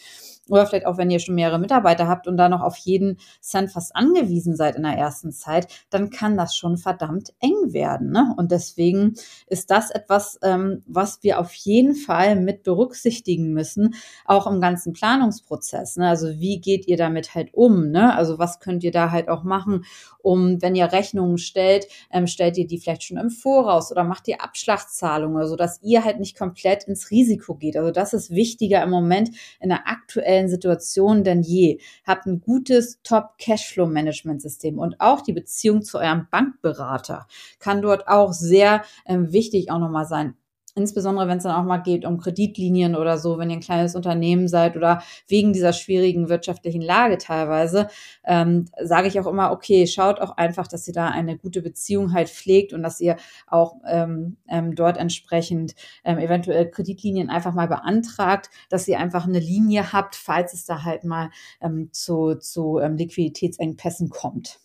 oder 0.50 0.66
vielleicht 0.66 0.86
auch, 0.86 0.98
wenn 0.98 1.10
ihr 1.10 1.20
schon 1.20 1.36
mehrere 1.36 1.60
Mitarbeiter 1.60 2.08
habt 2.08 2.28
und 2.28 2.38
da 2.38 2.50
noch 2.50 2.62
auf 2.62 2.78
jeden 2.78 3.18
Cent 3.42 3.72
fast 3.72 3.96
angewiesen 3.96 4.56
seid 4.56 4.76
in 4.76 4.84
der 4.84 4.94
ersten 4.94 5.32
Zeit, 5.32 5.68
dann 5.90 6.10
kann 6.10 6.38
das 6.38 6.56
schon 6.56 6.78
verdammt 6.78 7.34
eng 7.40 7.74
werden. 7.74 8.12
Ne? 8.12 8.34
Und 8.38 8.52
deswegen 8.52 9.16
ist 9.48 9.72
das 9.72 9.92
etwas, 9.92 10.40
ähm, 10.44 10.84
was 10.86 11.20
wir 11.24 11.40
auf 11.40 11.54
jeden 11.54 11.96
Fall 11.96 12.36
mit 12.36 12.64
berücksichtigen 12.64 13.54
müssen, 13.54 13.96
auch 14.26 14.48
im 14.48 14.62
ganzen 14.62 14.94
Planungsprozess. 14.94 15.98
Ne? 15.98 16.08
Also 16.08 16.40
wie 16.40 16.60
geht 16.60 16.88
ihr 16.88 16.98
damit 16.98 17.34
halt 17.34 17.54
um? 17.54 17.90
Ne? 17.90 18.16
Also 18.16 18.38
was 18.38 18.60
könnt 18.60 18.84
ihr 18.84 18.92
da 18.92 19.12
halt 19.12 19.30
auch 19.30 19.44
machen, 19.44 19.86
um, 20.20 20.62
wenn 20.62 20.76
ihr 20.76 20.92
Rechnungen 20.92 21.38
stellt, 21.38 21.88
ähm, 22.12 22.28
stellt 22.28 22.58
ihr 22.58 22.68
die 22.68 22.80
vielleicht 22.80 23.04
schon 23.04 23.18
im 23.18 23.30
Voraus 23.30 23.92
oder 23.92 24.04
macht 24.04 24.28
ihr 24.28 24.42
Abschlagszahlungen, 24.42 25.48
sodass 25.48 25.80
ihr 25.84 26.04
halt 26.04 26.20
nicht 26.20 26.38
komplett 26.38 26.84
ins 26.86 27.12
Risiko 27.12 27.56
geht. 27.56 27.78
Also 27.78 27.92
das 27.92 28.14
ist 28.14 28.32
wichtiger 28.32 28.84
im 28.84 28.90
Moment 28.90 29.30
in 29.60 29.70
der 29.70 29.88
aktuellen 29.88 30.35
aktuellen 30.36 30.50
Situation 30.50 31.24
denn 31.24 31.42
je. 31.42 31.80
Habt 32.06 32.26
ein 32.26 32.42
gutes 32.42 33.00
Top-Cashflow-Management-System 33.04 34.78
und 34.78 35.00
auch 35.00 35.22
die 35.22 35.34
Beziehung 35.34 35.82
zu 35.82 35.98
eurem 35.98 36.28
Bankberater 36.30 37.28
kann 37.60 37.82
dort 37.82 38.08
auch 38.08 38.34
sehr 38.34 38.84
ähm, 39.06 39.32
wichtig 39.32 39.72
auch 39.72 39.80
nochmal 39.80 40.06
sein. 40.06 40.36
Insbesondere 40.78 41.30
wenn 41.30 41.38
es 41.38 41.44
dann 41.44 41.56
auch 41.56 41.64
mal 41.64 41.78
geht 41.78 42.04
um 42.04 42.18
Kreditlinien 42.18 42.96
oder 42.96 43.18
so, 43.18 43.38
wenn 43.38 43.50
ihr 43.50 43.56
ein 43.56 43.62
kleines 43.62 43.96
Unternehmen 43.96 44.50
seid 44.50 44.76
oder 44.76 45.02
wegen 45.26 45.54
dieser 45.54 45.72
schwierigen 45.72 46.28
wirtschaftlichen 46.28 46.82
Lage 46.82 47.18
teilweise, 47.18 47.88
ähm, 48.26 48.66
sage 48.84 49.08
ich 49.08 49.18
auch 49.18 49.26
immer, 49.26 49.54
okay, 49.54 49.88
schaut 49.88 50.20
auch 50.20 50.36
einfach, 50.36 50.68
dass 50.68 50.86
ihr 50.86 50.94
da 50.94 51.08
eine 51.08 51.38
gute 51.38 51.62
Beziehung 51.62 52.12
halt 52.12 52.30
pflegt 52.30 52.74
und 52.74 52.84
dass 52.84 53.00
ihr 53.00 53.16
auch 53.48 53.78
ähm, 53.88 54.36
ähm, 54.50 54.76
dort 54.76 54.98
entsprechend 54.98 55.76
ähm, 56.04 56.18
eventuell 56.18 56.70
Kreditlinien 56.70 57.30
einfach 57.30 57.54
mal 57.54 57.70
beantragt, 57.70 58.50
dass 58.70 58.86
ihr 58.90 59.00
einfach 59.00 59.26
eine 59.26 59.40
Linie 59.40 59.94
habt, 59.94 60.16
falls 60.18 60.54
es 60.54 60.66
da 60.66 60.84
halt 60.84 61.06
mal 61.06 61.30
ähm, 61.62 61.88
zu, 61.94 62.36
zu 62.36 62.80
ähm, 62.80 62.98
Liquiditätsengpässen 62.98 64.10
kommt. 64.10 64.60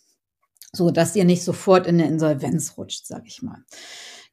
So 0.73 0.91
dass 0.91 1.15
ihr 1.15 1.23
nicht 1.23 1.43
sofort 1.43 1.87
in 1.87 2.01
eine 2.01 2.09
Insolvenz 2.09 2.77
rutscht, 2.77 3.05
sage 3.05 3.27
ich 3.27 3.41
mal. 3.41 3.63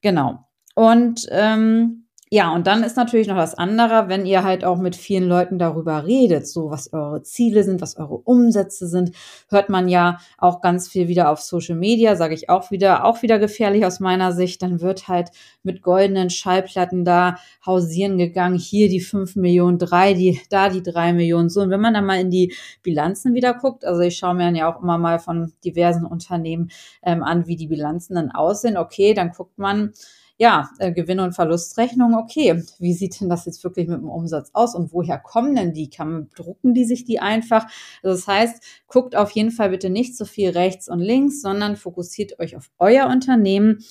Genau. 0.01 0.48
Und 0.79 1.27
ähm, 1.33 2.05
ja, 2.31 2.55
und 2.55 2.69
dann 2.69 2.85
ist 2.85 2.97
natürlich 2.97 3.27
noch 3.27 3.35
das 3.35 3.57
andere, 3.57 4.09
wenn 4.09 4.27
ihr 4.27 4.45
halt 4.45 4.65
auch 4.65 4.79
mit 4.79 4.95
vielen 4.95 5.27
Leuten 5.29 5.59
darüber 5.59 6.07
redet, 6.07 6.47
so 6.47 6.71
was 6.71 6.93
eure 6.93 7.23
Ziele 7.25 7.65
sind, 7.65 7.81
was 7.81 7.97
eure 7.97 8.19
Umsätze 8.19 8.87
sind, 8.87 9.11
hört 9.49 9.71
man 9.71 9.89
ja 9.89 10.19
auch 10.37 10.61
ganz 10.61 10.89
viel 10.89 11.09
wieder 11.09 11.31
auf 11.31 11.41
Social 11.41 11.75
Media, 11.75 12.15
sage 12.15 12.35
ich 12.35 12.49
auch 12.49 12.71
wieder, 12.71 13.05
auch 13.05 13.23
wieder 13.23 13.41
gefährlich 13.41 13.85
aus 13.85 13.99
meiner 13.99 14.33
Sicht. 14.33 14.63
Dann 14.63 14.81
wird 14.81 15.09
halt 15.09 15.31
mit 15.65 15.83
goldenen 15.83 16.31
Schallplatten 16.31 17.05
da 17.05 17.39
hausieren 17.67 18.17
gegangen, 18.17 18.57
hier 18.57 18.89
die 18.89 19.01
fünf 19.01 19.35
Millionen, 19.35 19.79
drei, 19.79 20.15
die, 20.15 20.41
da 20.49 20.69
die 20.69 20.85
drei 20.85 21.13
Millionen, 21.13 21.49
so. 21.49 21.63
Und 21.63 21.71
wenn 21.71 21.81
man 21.81 21.95
dann 21.95 22.07
mal 22.07 22.21
in 22.21 22.31
die 22.31 22.55
Bilanzen 22.85 23.35
wieder 23.35 23.55
guckt, 23.55 23.85
also 23.85 24.03
ich 24.03 24.17
schaue 24.17 24.35
mir 24.35 24.45
dann 24.45 24.55
ja 24.55 24.73
auch 24.73 24.81
immer 24.81 24.99
mal 24.99 25.19
von 25.19 25.55
diversen 25.65 26.07
Unternehmen 26.07 26.71
ähm, 27.03 27.25
an, 27.25 27.49
wie 27.49 27.57
die 27.57 27.67
Bilanzen 27.67 28.15
dann 28.15 28.31
aussehen, 28.31 28.77
okay, 28.77 29.13
dann 29.13 29.33
guckt 29.33 29.59
man, 29.59 29.93
ja, 30.39 30.71
äh, 30.79 30.93
Gewinn- 30.93 31.19
und 31.19 31.35
Verlustrechnung, 31.35 32.15
okay, 32.15 32.63
wie 32.79 32.95
sieht 32.95 33.21
denn 33.21 33.29
das 33.29 33.45
jetzt 33.45 33.63
wirklich 33.65 33.89
mit 33.89 33.99
dem 33.99 34.09
Umsatz 34.09 34.51
aus 34.53 34.75
und 34.77 34.93
woher 34.93 35.19
kommen 35.19 35.57
denn 35.57 35.73
die? 35.73 35.91
Kann, 35.91 36.31
drucken 36.35 36.75
die 36.75 36.85
sich 36.85 37.05
die 37.05 37.19
einfach? 37.19 37.65
Also 38.05 38.17
das 38.17 38.27
heißt, 38.29 38.63
guckt 38.87 39.17
auf 39.17 39.33
jeden 39.33 39.51
Fall 39.51 39.71
bitte 39.71 39.91
nicht 39.91 40.17
so 40.17 40.25
viel 40.25 40.51
rechts 40.51 40.89
und 40.89 41.01
links, 41.01 41.43
sondern 41.43 41.77
fokussiert 41.77 42.39
euch 42.39 42.57
auf 42.57 42.71
euer 42.79 43.09
Unternehmen 43.09 43.85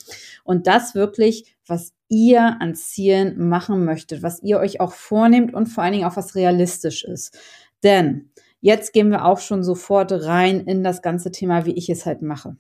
und 0.45 0.67
das 0.67 0.95
wirklich, 0.95 1.57
was 1.67 1.93
ihr 2.07 2.61
an 2.61 2.75
Zielen 2.75 3.49
machen 3.49 3.83
möchtet, 3.83 4.23
was 4.23 4.41
ihr 4.41 4.59
euch 4.59 4.79
auch 4.79 4.93
vornehmt 4.93 5.53
und 5.53 5.67
vor 5.67 5.83
allen 5.83 5.93
Dingen 5.93 6.05
auch 6.05 6.15
was 6.15 6.35
realistisch 6.35 7.03
ist. 7.03 7.37
Denn 7.83 8.31
jetzt 8.61 8.93
gehen 8.93 9.11
wir 9.11 9.25
auch 9.25 9.39
schon 9.39 9.63
sofort 9.63 10.13
rein 10.13 10.61
in 10.61 10.81
das 10.83 11.01
ganze 11.01 11.31
Thema, 11.31 11.65
wie 11.65 11.73
ich 11.73 11.89
es 11.89 12.05
halt 12.05 12.21
mache. 12.21 12.55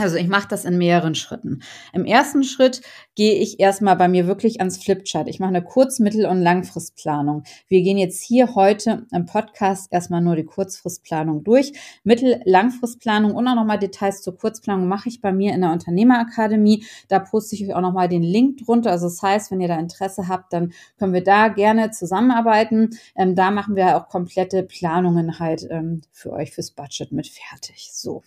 Also 0.00 0.14
ich 0.14 0.28
mache 0.28 0.46
das 0.46 0.64
in 0.64 0.78
mehreren 0.78 1.16
Schritten. 1.16 1.60
Im 1.92 2.04
ersten 2.04 2.44
Schritt 2.44 2.82
gehe 3.16 3.34
ich 3.34 3.58
erstmal 3.58 3.96
bei 3.96 4.06
mir 4.06 4.28
wirklich 4.28 4.60
ans 4.60 4.78
Flipchart. 4.78 5.26
Ich 5.26 5.40
mache 5.40 5.48
eine 5.48 5.64
Kurz-, 5.64 5.98
Mittel- 5.98 6.26
und 6.26 6.40
Langfristplanung. 6.40 7.42
Wir 7.66 7.82
gehen 7.82 7.98
jetzt 7.98 8.22
hier 8.22 8.54
heute 8.54 9.06
im 9.10 9.26
Podcast 9.26 9.92
erstmal 9.92 10.20
nur 10.20 10.36
die 10.36 10.44
Kurzfristplanung 10.44 11.42
durch. 11.42 11.72
Mittel-, 12.04 12.40
Langfristplanung 12.44 13.34
und 13.34 13.48
auch 13.48 13.56
nochmal 13.56 13.80
Details 13.80 14.22
zur 14.22 14.38
Kurzplanung 14.38 14.86
mache 14.86 15.08
ich 15.08 15.20
bei 15.20 15.32
mir 15.32 15.52
in 15.52 15.62
der 15.62 15.72
Unternehmerakademie. 15.72 16.86
Da 17.08 17.18
poste 17.18 17.56
ich 17.56 17.64
euch 17.64 17.74
auch 17.74 17.80
nochmal 17.80 18.08
den 18.08 18.22
Link 18.22 18.58
drunter. 18.58 18.92
Also 18.92 19.06
das 19.06 19.20
heißt, 19.20 19.50
wenn 19.50 19.60
ihr 19.60 19.66
da 19.66 19.80
Interesse 19.80 20.28
habt, 20.28 20.52
dann 20.52 20.72
können 20.96 21.12
wir 21.12 21.24
da 21.24 21.48
gerne 21.48 21.90
zusammenarbeiten. 21.90 22.90
Ähm, 23.16 23.34
da 23.34 23.50
machen 23.50 23.74
wir 23.74 23.96
auch 23.96 24.08
komplette 24.08 24.62
Planungen 24.62 25.40
halt 25.40 25.66
ähm, 25.68 26.02
für 26.12 26.32
euch 26.32 26.52
fürs 26.52 26.70
Budget 26.70 27.10
mit 27.10 27.26
fertig. 27.26 27.90
So. 27.92 28.22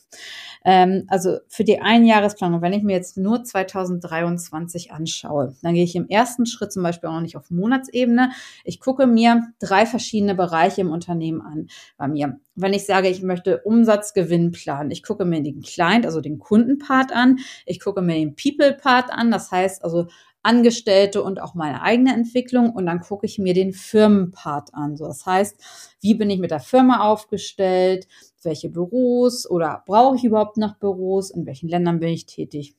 Ähm, 0.66 1.06
also 1.08 1.38
für 1.62 1.66
die 1.66 1.80
Einjahresplanung, 1.80 2.64
wenn 2.64 2.74
ich 2.74 2.82
mir 2.82 2.96
jetzt 2.96 3.18
nur 3.18 3.44
2023 3.44 4.92
anschaue, 4.92 5.56
dann 5.62 5.76
gehe 5.76 5.84
ich 5.84 5.96
im 5.96 6.10
ersten 6.10 6.48
Schritt 6.48 6.72
zum 6.72 6.82
Beispiel 6.82 7.08
auch 7.08 7.14
noch 7.14 7.22
nicht 7.22 7.38
auf 7.38 7.52
Monatsebene. 7.52 8.32
Ich 8.64 8.80
gucke 8.80 9.06
mir 9.06 9.54
drei 9.60 9.86
verschiedene 9.86 10.34
Bereiche 10.34 10.82
im 10.82 10.90
Unternehmen 10.90 11.40
an 11.40 11.68
bei 11.98 12.08
mir. 12.08 12.40
Wenn 12.56 12.74
ich 12.74 12.88
sage, 12.88 13.10
ich 13.10 13.22
möchte 13.22 13.62
Umsatzgewinn 13.62 14.50
planen, 14.50 14.90
ich 14.90 15.04
gucke 15.04 15.24
mir 15.24 15.44
den 15.44 15.62
Client, 15.62 16.08
also 16.08 16.20
den 16.20 16.40
Kundenpart 16.40 17.12
an, 17.12 17.38
ich 17.68 17.80
gucke 17.80 18.02
mir 18.02 18.16
den 18.16 18.36
People-Part 18.36 19.12
an, 19.12 19.30
das 19.30 19.52
heißt 19.52 19.84
also 19.84 20.08
Angestellte 20.44 21.22
und 21.22 21.40
auch 21.40 21.54
meine 21.54 21.82
eigene 21.82 22.14
Entwicklung 22.14 22.72
und 22.72 22.86
dann 22.86 23.02
gucke 23.02 23.26
ich 23.26 23.38
mir 23.38 23.54
den 23.54 23.74
Firmenpart 23.74 24.74
an. 24.74 24.98
So, 24.98 25.06
das 25.06 25.26
heißt, 25.26 25.58
wie 26.02 26.16
bin 26.16 26.30
ich 26.30 26.40
mit 26.40 26.52
der 26.52 26.60
Firma 26.60 27.02
aufgestellt? 27.02 28.08
Welche 28.44 28.70
Büros 28.70 29.50
oder 29.50 29.84
brauche 29.86 30.16
ich 30.16 30.24
überhaupt 30.24 30.58
noch 30.58 30.78
Büros? 30.78 31.30
In 31.30 31.46
welchen 31.46 31.70
Ländern 31.70 32.00
bin 32.00 32.10
ich 32.10 32.26
tätig? 32.26 32.76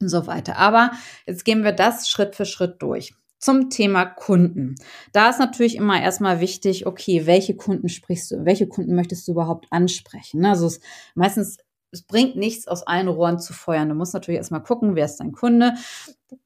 Und 0.00 0.08
so 0.08 0.26
weiter. 0.26 0.56
Aber 0.56 0.92
jetzt 1.26 1.44
gehen 1.44 1.62
wir 1.62 1.72
das 1.72 2.08
Schritt 2.08 2.34
für 2.34 2.46
Schritt 2.46 2.82
durch. 2.82 3.14
Zum 3.38 3.70
Thema 3.70 4.04
Kunden. 4.04 4.74
Da 5.12 5.30
ist 5.30 5.38
natürlich 5.38 5.76
immer 5.76 6.00
erstmal 6.02 6.40
wichtig, 6.40 6.86
okay, 6.86 7.26
welche 7.26 7.56
Kunden 7.56 7.88
sprichst 7.88 8.30
du, 8.30 8.44
welche 8.44 8.66
Kunden 8.66 8.94
möchtest 8.94 9.26
du 9.28 9.32
überhaupt 9.32 9.66
ansprechen? 9.70 10.44
Also 10.44 10.66
es, 10.66 10.80
meistens 11.14 11.56
es 11.92 12.02
bringt 12.02 12.36
nichts, 12.36 12.68
aus 12.68 12.82
allen 12.82 13.08
Rohren 13.08 13.38
zu 13.38 13.52
feuern. 13.52 13.88
Du 13.88 13.94
musst 13.94 14.14
natürlich 14.14 14.38
erstmal 14.38 14.62
gucken, 14.62 14.94
wer 14.94 15.06
ist 15.06 15.16
dein 15.16 15.32
Kunde, 15.32 15.74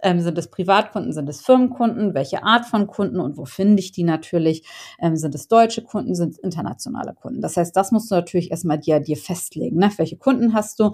ähm, 0.01 0.21
sind 0.21 0.39
es 0.39 0.49
Privatkunden, 0.49 1.13
sind 1.13 1.29
es 1.29 1.41
Firmenkunden, 1.41 2.15
welche 2.15 2.43
Art 2.43 2.67
von 2.67 2.87
Kunden 2.87 3.21
und 3.21 3.37
wo 3.37 3.45
finde 3.45 3.81
ich 3.81 3.93
die 3.93 4.05
natürlich? 4.05 4.67
Ähm, 5.01 5.17
sind 5.17 5.35
es 5.35 5.49
deutsche 5.49 5.83
Kunden, 5.83 6.15
sind 6.15 6.33
es 6.33 6.39
internationale 6.39 7.15
Kunden? 7.15 7.41
Das 7.41 7.57
heißt, 7.57 7.77
das 7.77 7.93
musst 7.93 8.11
du 8.11 8.15
natürlich 8.15 8.51
erstmal 8.51 8.79
dir, 8.79 9.01
dir 9.01 9.17
festlegen. 9.17 9.79
Ne? 9.79 9.91
Welche 9.97 10.17
Kunden 10.17 10.55
hast 10.55 10.81
du? 10.81 10.93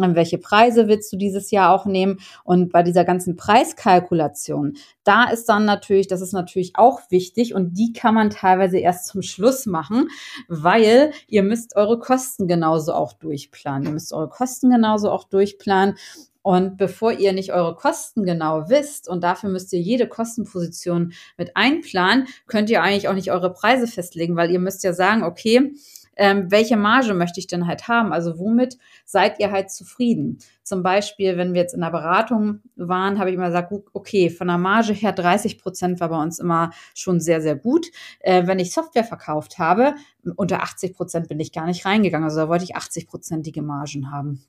Ähm, 0.00 0.14
welche 0.14 0.38
Preise 0.38 0.88
willst 0.88 1.12
du 1.12 1.16
dieses 1.16 1.50
Jahr 1.50 1.74
auch 1.74 1.86
nehmen? 1.86 2.18
Und 2.44 2.72
bei 2.72 2.82
dieser 2.82 3.04
ganzen 3.04 3.36
Preiskalkulation, 3.36 4.76
da 5.04 5.24
ist 5.24 5.48
dann 5.48 5.64
natürlich, 5.64 6.08
das 6.08 6.20
ist 6.20 6.32
natürlich 6.32 6.72
auch 6.76 7.00
wichtig 7.10 7.54
und 7.54 7.78
die 7.78 7.92
kann 7.92 8.14
man 8.14 8.30
teilweise 8.30 8.78
erst 8.78 9.06
zum 9.06 9.22
Schluss 9.22 9.66
machen, 9.66 10.08
weil 10.48 11.12
ihr 11.28 11.42
müsst 11.42 11.76
eure 11.76 11.98
Kosten 11.98 12.46
genauso 12.48 12.92
auch 12.92 13.12
durchplanen. 13.14 13.86
Ihr 13.86 13.92
müsst 13.92 14.12
eure 14.12 14.28
Kosten 14.28 14.70
genauso 14.70 15.10
auch 15.10 15.24
durchplanen 15.24 15.96
und 16.42 16.76
bevor 16.76 17.12
ihr 17.12 17.32
nicht 17.32 17.52
eure 17.52 17.74
Kosten 17.74 18.24
genau 18.24 18.68
wisst 18.68 19.08
und 19.08 19.22
dafür 19.22 19.50
müsst 19.50 19.72
ihr 19.72 19.80
jede 19.80 20.08
Kostenposition 20.08 21.12
mit 21.36 21.56
einplanen, 21.56 22.26
könnt 22.46 22.70
ihr 22.70 22.82
eigentlich 22.82 23.08
auch 23.08 23.14
nicht 23.14 23.30
eure 23.30 23.52
Preise 23.52 23.86
festlegen, 23.86 24.36
weil 24.36 24.50
ihr 24.50 24.60
müsst 24.60 24.82
ja 24.84 24.92
sagen, 24.92 25.22
okay, 25.22 25.72
ähm, 26.16 26.50
welche 26.50 26.76
Marge 26.76 27.14
möchte 27.14 27.40
ich 27.40 27.46
denn 27.46 27.66
halt 27.66 27.88
haben? 27.88 28.12
Also 28.12 28.38
womit 28.38 28.76
seid 29.06 29.40
ihr 29.40 29.50
halt 29.50 29.70
zufrieden? 29.70 30.38
Zum 30.62 30.82
Beispiel, 30.82 31.38
wenn 31.38 31.54
wir 31.54 31.62
jetzt 31.62 31.72
in 31.72 31.80
der 31.80 31.90
Beratung 31.90 32.60
waren, 32.76 33.18
habe 33.18 33.30
ich 33.30 33.36
immer 33.36 33.46
gesagt, 33.46 33.72
okay, 33.94 34.28
von 34.28 34.48
der 34.48 34.58
Marge 34.58 34.92
her 34.92 35.12
30 35.12 35.58
Prozent 35.58 35.98
war 35.98 36.10
bei 36.10 36.20
uns 36.20 36.38
immer 36.38 36.72
schon 36.94 37.20
sehr, 37.20 37.40
sehr 37.40 37.56
gut. 37.56 37.86
Äh, 38.20 38.46
wenn 38.46 38.58
ich 38.58 38.72
Software 38.72 39.04
verkauft 39.04 39.58
habe, 39.58 39.94
unter 40.36 40.62
80 40.62 40.94
Prozent 40.94 41.28
bin 41.28 41.40
ich 41.40 41.52
gar 41.52 41.64
nicht 41.66 41.86
reingegangen. 41.86 42.24
Also 42.24 42.40
da 42.40 42.48
wollte 42.48 42.64
ich 42.64 42.76
80 42.76 43.06
prozentige 43.06 43.62
Margen 43.62 44.10
haben. 44.10 44.44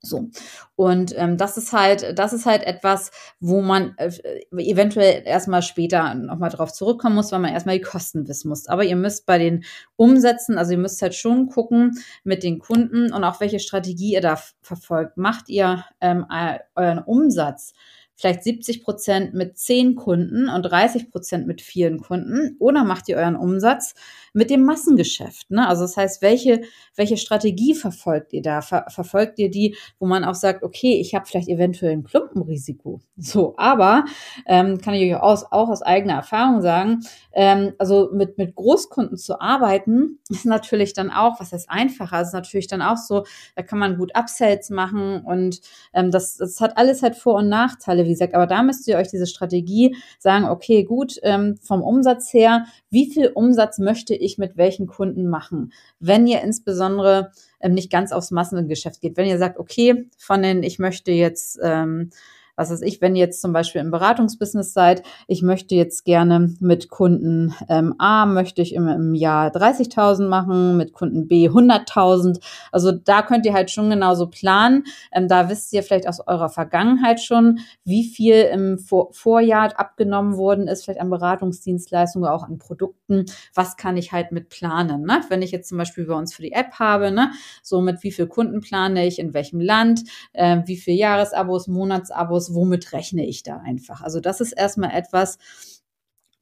So. 0.00 0.30
Und 0.76 1.14
ähm, 1.16 1.36
das 1.36 1.56
ist 1.56 1.72
halt, 1.72 2.18
das 2.18 2.32
ist 2.32 2.46
halt 2.46 2.62
etwas, 2.64 3.10
wo 3.40 3.60
man 3.60 3.94
äh, 3.98 4.10
eventuell 4.50 5.22
erstmal 5.24 5.62
später 5.62 6.14
nochmal 6.14 6.50
drauf 6.50 6.72
zurückkommen 6.72 7.16
muss, 7.16 7.32
weil 7.32 7.40
man 7.40 7.52
erstmal 7.52 7.78
die 7.78 7.84
Kosten 7.84 8.28
wissen 8.28 8.48
muss. 8.48 8.68
Aber 8.68 8.84
ihr 8.84 8.96
müsst 8.96 9.26
bei 9.26 9.38
den 9.38 9.64
Umsätzen, 9.96 10.58
also 10.58 10.72
ihr 10.72 10.78
müsst 10.78 11.02
halt 11.02 11.14
schon 11.14 11.48
gucken 11.48 11.98
mit 12.24 12.42
den 12.42 12.58
Kunden 12.58 13.12
und 13.12 13.24
auch 13.24 13.40
welche 13.40 13.58
Strategie 13.58 14.12
ihr 14.12 14.20
da 14.20 14.38
verfolgt. 14.60 15.16
Macht 15.16 15.48
ihr 15.48 15.84
ähm, 16.00 16.26
euren 16.74 16.98
Umsatz 16.98 17.72
vielleicht 18.16 18.42
70 18.42 18.82
Prozent 18.82 19.34
mit 19.34 19.58
zehn 19.58 19.94
Kunden 19.94 20.48
und 20.48 20.62
30 20.62 21.10
Prozent 21.10 21.46
mit 21.46 21.60
vielen 21.60 22.00
Kunden 22.00 22.56
oder 22.58 22.84
macht 22.84 23.08
ihr 23.08 23.16
euren 23.16 23.36
Umsatz 23.36 23.94
mit 24.32 24.50
dem 24.50 24.64
Massengeschäft? 24.64 25.50
Ne? 25.50 25.68
Also 25.68 25.82
das 25.82 25.96
heißt, 25.96 26.22
welche, 26.22 26.62
welche 26.94 27.18
Strategie 27.18 27.74
verfolgt 27.74 28.32
ihr 28.32 28.42
da? 28.42 28.62
Ver 28.62 28.86
verfolgt 28.88 29.38
ihr 29.38 29.50
die, 29.50 29.76
wo 29.98 30.06
man 30.06 30.24
auch 30.24 30.34
sagt, 30.34 30.62
okay, 30.62 30.98
ich 31.00 31.14
habe 31.14 31.26
vielleicht 31.26 31.48
eventuell 31.48 31.92
ein 31.92 32.04
Klumpenrisiko. 32.04 33.00
So, 33.18 33.54
aber 33.56 34.04
ähm, 34.46 34.78
kann 34.78 34.92
ich 34.92 35.10
euch 35.10 35.20
aus, 35.20 35.44
auch 35.50 35.70
aus 35.70 35.80
eigener 35.80 36.14
Erfahrung 36.14 36.60
sagen, 36.60 37.00
ähm, 37.32 37.72
also 37.78 38.10
mit, 38.12 38.36
mit 38.36 38.54
Großkunden 38.54 39.16
zu 39.16 39.40
arbeiten, 39.40 40.18
ist 40.28 40.44
natürlich 40.44 40.92
dann 40.92 41.10
auch, 41.10 41.40
was 41.40 41.52
heißt 41.52 41.70
einfacher, 41.70 42.20
ist 42.20 42.34
natürlich 42.34 42.66
dann 42.66 42.82
auch 42.82 42.98
so, 42.98 43.24
da 43.54 43.62
kann 43.62 43.78
man 43.78 43.96
gut 43.96 44.14
Upsells 44.14 44.70
machen 44.70 45.22
und 45.22 45.60
ähm, 45.94 46.10
das, 46.10 46.36
das 46.36 46.60
hat 46.60 46.76
alles 46.76 47.02
halt 47.02 47.16
Vor- 47.16 47.36
und 47.36 47.48
Nachteile 47.48 48.05
wie 48.06 48.12
gesagt, 48.12 48.34
aber 48.34 48.46
da 48.46 48.62
müsst 48.62 48.86
ihr 48.88 48.96
euch 48.96 49.08
diese 49.08 49.26
Strategie 49.26 49.96
sagen, 50.18 50.46
okay, 50.46 50.84
gut, 50.84 51.16
ähm, 51.22 51.56
vom 51.62 51.82
Umsatz 51.82 52.32
her, 52.32 52.66
wie 52.90 53.10
viel 53.10 53.28
Umsatz 53.28 53.78
möchte 53.78 54.14
ich 54.14 54.38
mit 54.38 54.56
welchen 54.56 54.86
Kunden 54.86 55.28
machen? 55.28 55.72
Wenn 56.00 56.26
ihr 56.26 56.40
insbesondere 56.42 57.32
ähm, 57.60 57.74
nicht 57.74 57.90
ganz 57.90 58.12
aufs 58.12 58.30
Massengeschäft 58.30 59.00
geht, 59.00 59.16
wenn 59.16 59.26
ihr 59.26 59.38
sagt, 59.38 59.58
okay, 59.58 60.08
von 60.18 60.42
den, 60.42 60.62
ich 60.62 60.78
möchte 60.78 61.12
jetzt 61.12 61.58
ähm, 61.62 62.10
was 62.56 62.70
weiß 62.70 62.82
ich, 62.82 63.00
wenn 63.00 63.14
ihr 63.14 63.24
jetzt 63.24 63.42
zum 63.42 63.52
Beispiel 63.52 63.82
im 63.82 63.90
Beratungsbusiness 63.90 64.72
seid, 64.72 65.02
ich 65.28 65.42
möchte 65.42 65.74
jetzt 65.74 66.04
gerne 66.04 66.54
mit 66.58 66.88
Kunden 66.88 67.54
ähm, 67.68 67.94
A, 67.98 68.24
möchte 68.26 68.62
ich 68.62 68.74
im, 68.74 68.88
im 68.88 69.14
Jahr 69.14 69.50
30.000 69.50 70.26
machen, 70.26 70.76
mit 70.76 70.92
Kunden 70.92 71.28
B 71.28 71.48
100.000. 71.48 72.40
Also 72.72 72.92
da 72.92 73.22
könnt 73.22 73.44
ihr 73.46 73.52
halt 73.52 73.70
schon 73.70 73.90
genauso 73.90 74.28
planen. 74.28 74.84
Ähm, 75.12 75.28
da 75.28 75.50
wisst 75.50 75.72
ihr 75.74 75.82
vielleicht 75.82 76.08
aus 76.08 76.26
eurer 76.26 76.48
Vergangenheit 76.48 77.20
schon, 77.20 77.58
wie 77.84 78.04
viel 78.04 78.42
im 78.52 78.78
Vor 78.78 79.12
Vorjahr 79.12 79.78
abgenommen 79.78 80.36
worden 80.36 80.66
ist, 80.66 80.84
vielleicht 80.84 81.00
an 81.00 81.10
Beratungsdienstleistungen, 81.10 82.28
auch 82.28 82.42
an 82.42 82.58
Produkten. 82.58 83.26
Was 83.54 83.76
kann 83.76 83.96
ich 83.96 84.12
halt 84.12 84.32
mit 84.32 84.48
planen? 84.48 85.02
Ne? 85.02 85.20
Wenn 85.28 85.42
ich 85.42 85.50
jetzt 85.50 85.68
zum 85.68 85.78
Beispiel 85.78 86.06
bei 86.06 86.14
uns 86.14 86.34
für 86.34 86.42
die 86.42 86.52
App 86.52 86.78
habe, 86.78 87.10
ne? 87.10 87.32
so 87.62 87.80
mit 87.80 88.02
wie 88.02 88.12
viel 88.12 88.26
Kunden 88.26 88.60
plane 88.60 89.06
ich, 89.06 89.18
in 89.18 89.34
welchem 89.34 89.60
Land, 89.60 90.04
äh, 90.32 90.62
wie 90.64 90.76
viel 90.76 90.94
Jahresabos, 90.94 91.68
Monatsabos, 91.68 92.45
aus, 92.46 92.54
womit 92.54 92.92
rechne 92.92 93.26
ich 93.26 93.42
da 93.42 93.58
einfach. 93.58 94.02
Also 94.02 94.20
das 94.20 94.40
ist 94.40 94.52
erstmal 94.52 94.92
etwas, 94.92 95.38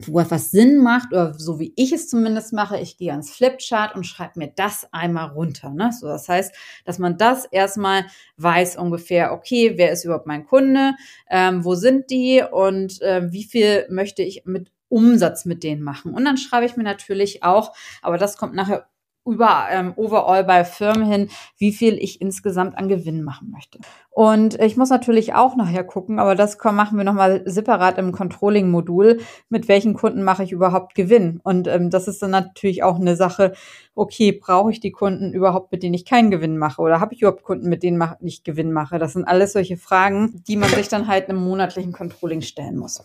wo 0.07 0.19
etwas 0.19 0.51
Sinn 0.51 0.79
macht 0.79 1.13
oder 1.13 1.35
so 1.35 1.61
wie 1.61 1.73
ich 1.77 1.93
es 1.93 2.09
zumindest 2.09 2.53
mache, 2.53 2.79
ich 2.81 2.97
gehe 2.99 3.13
ans 3.13 3.31
Flipchart 3.31 3.95
und 3.95 4.05
schreibe 4.05 4.41
mir 4.41 4.53
das 4.55 4.89
einmal 4.93 5.29
runter. 5.29 5.71
Ne? 5.71 5.93
So, 5.93 6.09
das 6.09 6.29
heißt, 6.29 6.53
dass 6.85 6.99
man 6.99 7.17
das 7.17 7.45
erstmal 7.45 8.07
weiß 8.37 8.77
ungefähr, 8.77 9.33
okay, 9.33 9.75
wer 9.77 9.93
ist 9.93 10.05
überhaupt 10.05 10.27
mein 10.27 10.47
Kunde, 10.47 10.95
ähm, 11.31 11.65
wo 11.65 11.77
sind 11.77 12.11
die 12.11 12.43
und 12.43 13.01
äh, 13.03 13.31
wie 13.33 13.45
viel 13.45 13.87
möchte 13.89 14.23
ich 14.23 14.45
mit 14.45 14.73
Umsatz 14.89 15.45
mit 15.45 15.63
denen 15.63 15.83
machen. 15.83 16.13
Und 16.13 16.25
dann 16.25 16.37
schreibe 16.37 16.67
ich 16.67 16.77
mir 16.77 16.85
natürlich 16.85 17.43
auch, 17.43 17.73
aber 18.03 18.19
das 18.19 18.37
kommt 18.37 18.55
nachher 18.55 18.89
über 19.25 19.67
ähm, 19.71 19.93
overall 19.97 20.45
bei 20.45 20.65
Firmen 20.65 21.11
hin, 21.11 21.31
wie 21.57 21.73
viel 21.73 21.95
ich 21.99 22.21
insgesamt 22.21 22.77
an 22.77 22.89
Gewinn 22.89 23.23
machen 23.23 23.51
möchte. 23.51 23.79
Und 24.11 24.61
ich 24.61 24.77
muss 24.77 24.91
natürlich 24.91 25.35
auch 25.35 25.57
nachher 25.57 25.83
gucken, 25.83 26.19
aber 26.19 26.35
das 26.35 26.57
machen 26.63 26.99
wir 26.99 27.05
nochmal 27.05 27.43
separat 27.47 27.99
im 27.99 28.13
Controlling-Modul, 28.13 29.21
mit 29.49 29.67
welchen 29.69 29.95
Kunden 29.95 30.23
mache 30.23 30.45
ich 30.45 30.53
überhaupt 30.53 30.95
Gewinn. 30.95 31.41
Und 31.43 31.67
ähm, 31.67 31.91
das 31.91 32.07
ist 32.07 32.23
dann 32.23 32.31
natürlich 32.31 32.83
auch 32.83 32.97
eine 32.97 33.17
Sache, 33.17 33.55
okay, 33.95 34.33
brauche 34.33 34.71
ich 34.71 34.81
die 34.81 34.93
Kunden 34.93 35.33
überhaupt, 35.33 35.73
mit 35.73 35.83
denen 35.83 35.95
ich 35.95 36.05
keinen 36.05 36.31
Gewinn 36.31 36.59
mache? 36.59 36.81
Oder 36.83 37.01
habe 37.01 37.15
ich 37.15 37.23
überhaupt 37.23 37.43
Kunden, 37.43 37.69
mit 37.69 37.83
denen 37.83 38.03
ich 38.21 38.45
Gewinn 38.45 38.73
mache? 38.73 38.99
Das 38.99 39.15
sind 39.15 39.25
alles 39.25 39.53
solche 39.53 39.77
Fragen, 39.77 40.43
die 40.47 40.57
man 40.57 40.69
sich 40.69 40.89
dann 40.89 41.09
halt 41.09 41.29
im 41.29 41.37
monatlichen 41.37 41.93
Controlling 41.93 42.43
stellen 42.43 42.77
muss. 42.77 43.03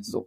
So, 0.00 0.26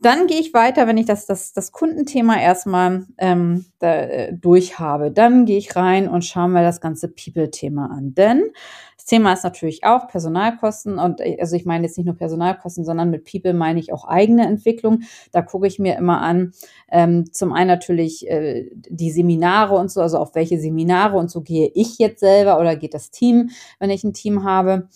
dann 0.00 0.26
gehe 0.26 0.40
ich 0.40 0.52
weiter, 0.52 0.86
wenn 0.86 0.96
ich 0.96 1.06
das, 1.06 1.24
das, 1.26 1.52
das 1.52 1.70
Kundenthema 1.72 2.38
erstmal 2.40 3.06
ähm, 3.18 3.66
da, 3.78 3.94
äh, 3.94 4.32
durch 4.32 4.78
habe. 4.78 5.12
Dann 5.12 5.46
gehe 5.46 5.58
ich 5.58 5.76
rein 5.76 6.08
und 6.08 6.24
schaue 6.24 6.48
mir 6.48 6.62
das 6.62 6.80
ganze 6.80 7.08
People-Thema 7.08 7.90
an. 7.90 8.14
Denn 8.14 8.50
das 8.96 9.04
Thema 9.04 9.32
ist 9.32 9.44
natürlich 9.44 9.84
auch 9.84 10.08
Personalkosten 10.08 10.98
und 10.98 11.20
äh, 11.20 11.38
also 11.40 11.54
ich 11.54 11.64
meine 11.64 11.86
jetzt 11.86 11.96
nicht 11.96 12.06
nur 12.06 12.16
Personalkosten, 12.16 12.84
sondern 12.84 13.10
mit 13.10 13.24
People 13.30 13.54
meine 13.54 13.78
ich 13.78 13.92
auch 13.92 14.04
eigene 14.04 14.46
Entwicklung. 14.46 15.02
Da 15.30 15.42
gucke 15.42 15.68
ich 15.68 15.78
mir 15.78 15.96
immer 15.96 16.20
an, 16.20 16.52
ähm, 16.90 17.32
zum 17.32 17.52
einen 17.52 17.68
natürlich 17.68 18.28
äh, 18.28 18.68
die 18.74 19.12
Seminare 19.12 19.76
und 19.76 19.92
so, 19.92 20.00
also 20.00 20.18
auf 20.18 20.34
welche 20.34 20.58
Seminare 20.58 21.16
und 21.16 21.30
so 21.30 21.40
gehe 21.40 21.70
ich 21.74 21.98
jetzt 21.98 22.20
selber 22.20 22.58
oder 22.58 22.74
geht 22.74 22.94
das 22.94 23.10
Team, 23.10 23.50
wenn 23.78 23.90
ich 23.90 24.02
ein 24.02 24.12
Team 24.12 24.42
habe. 24.42 24.88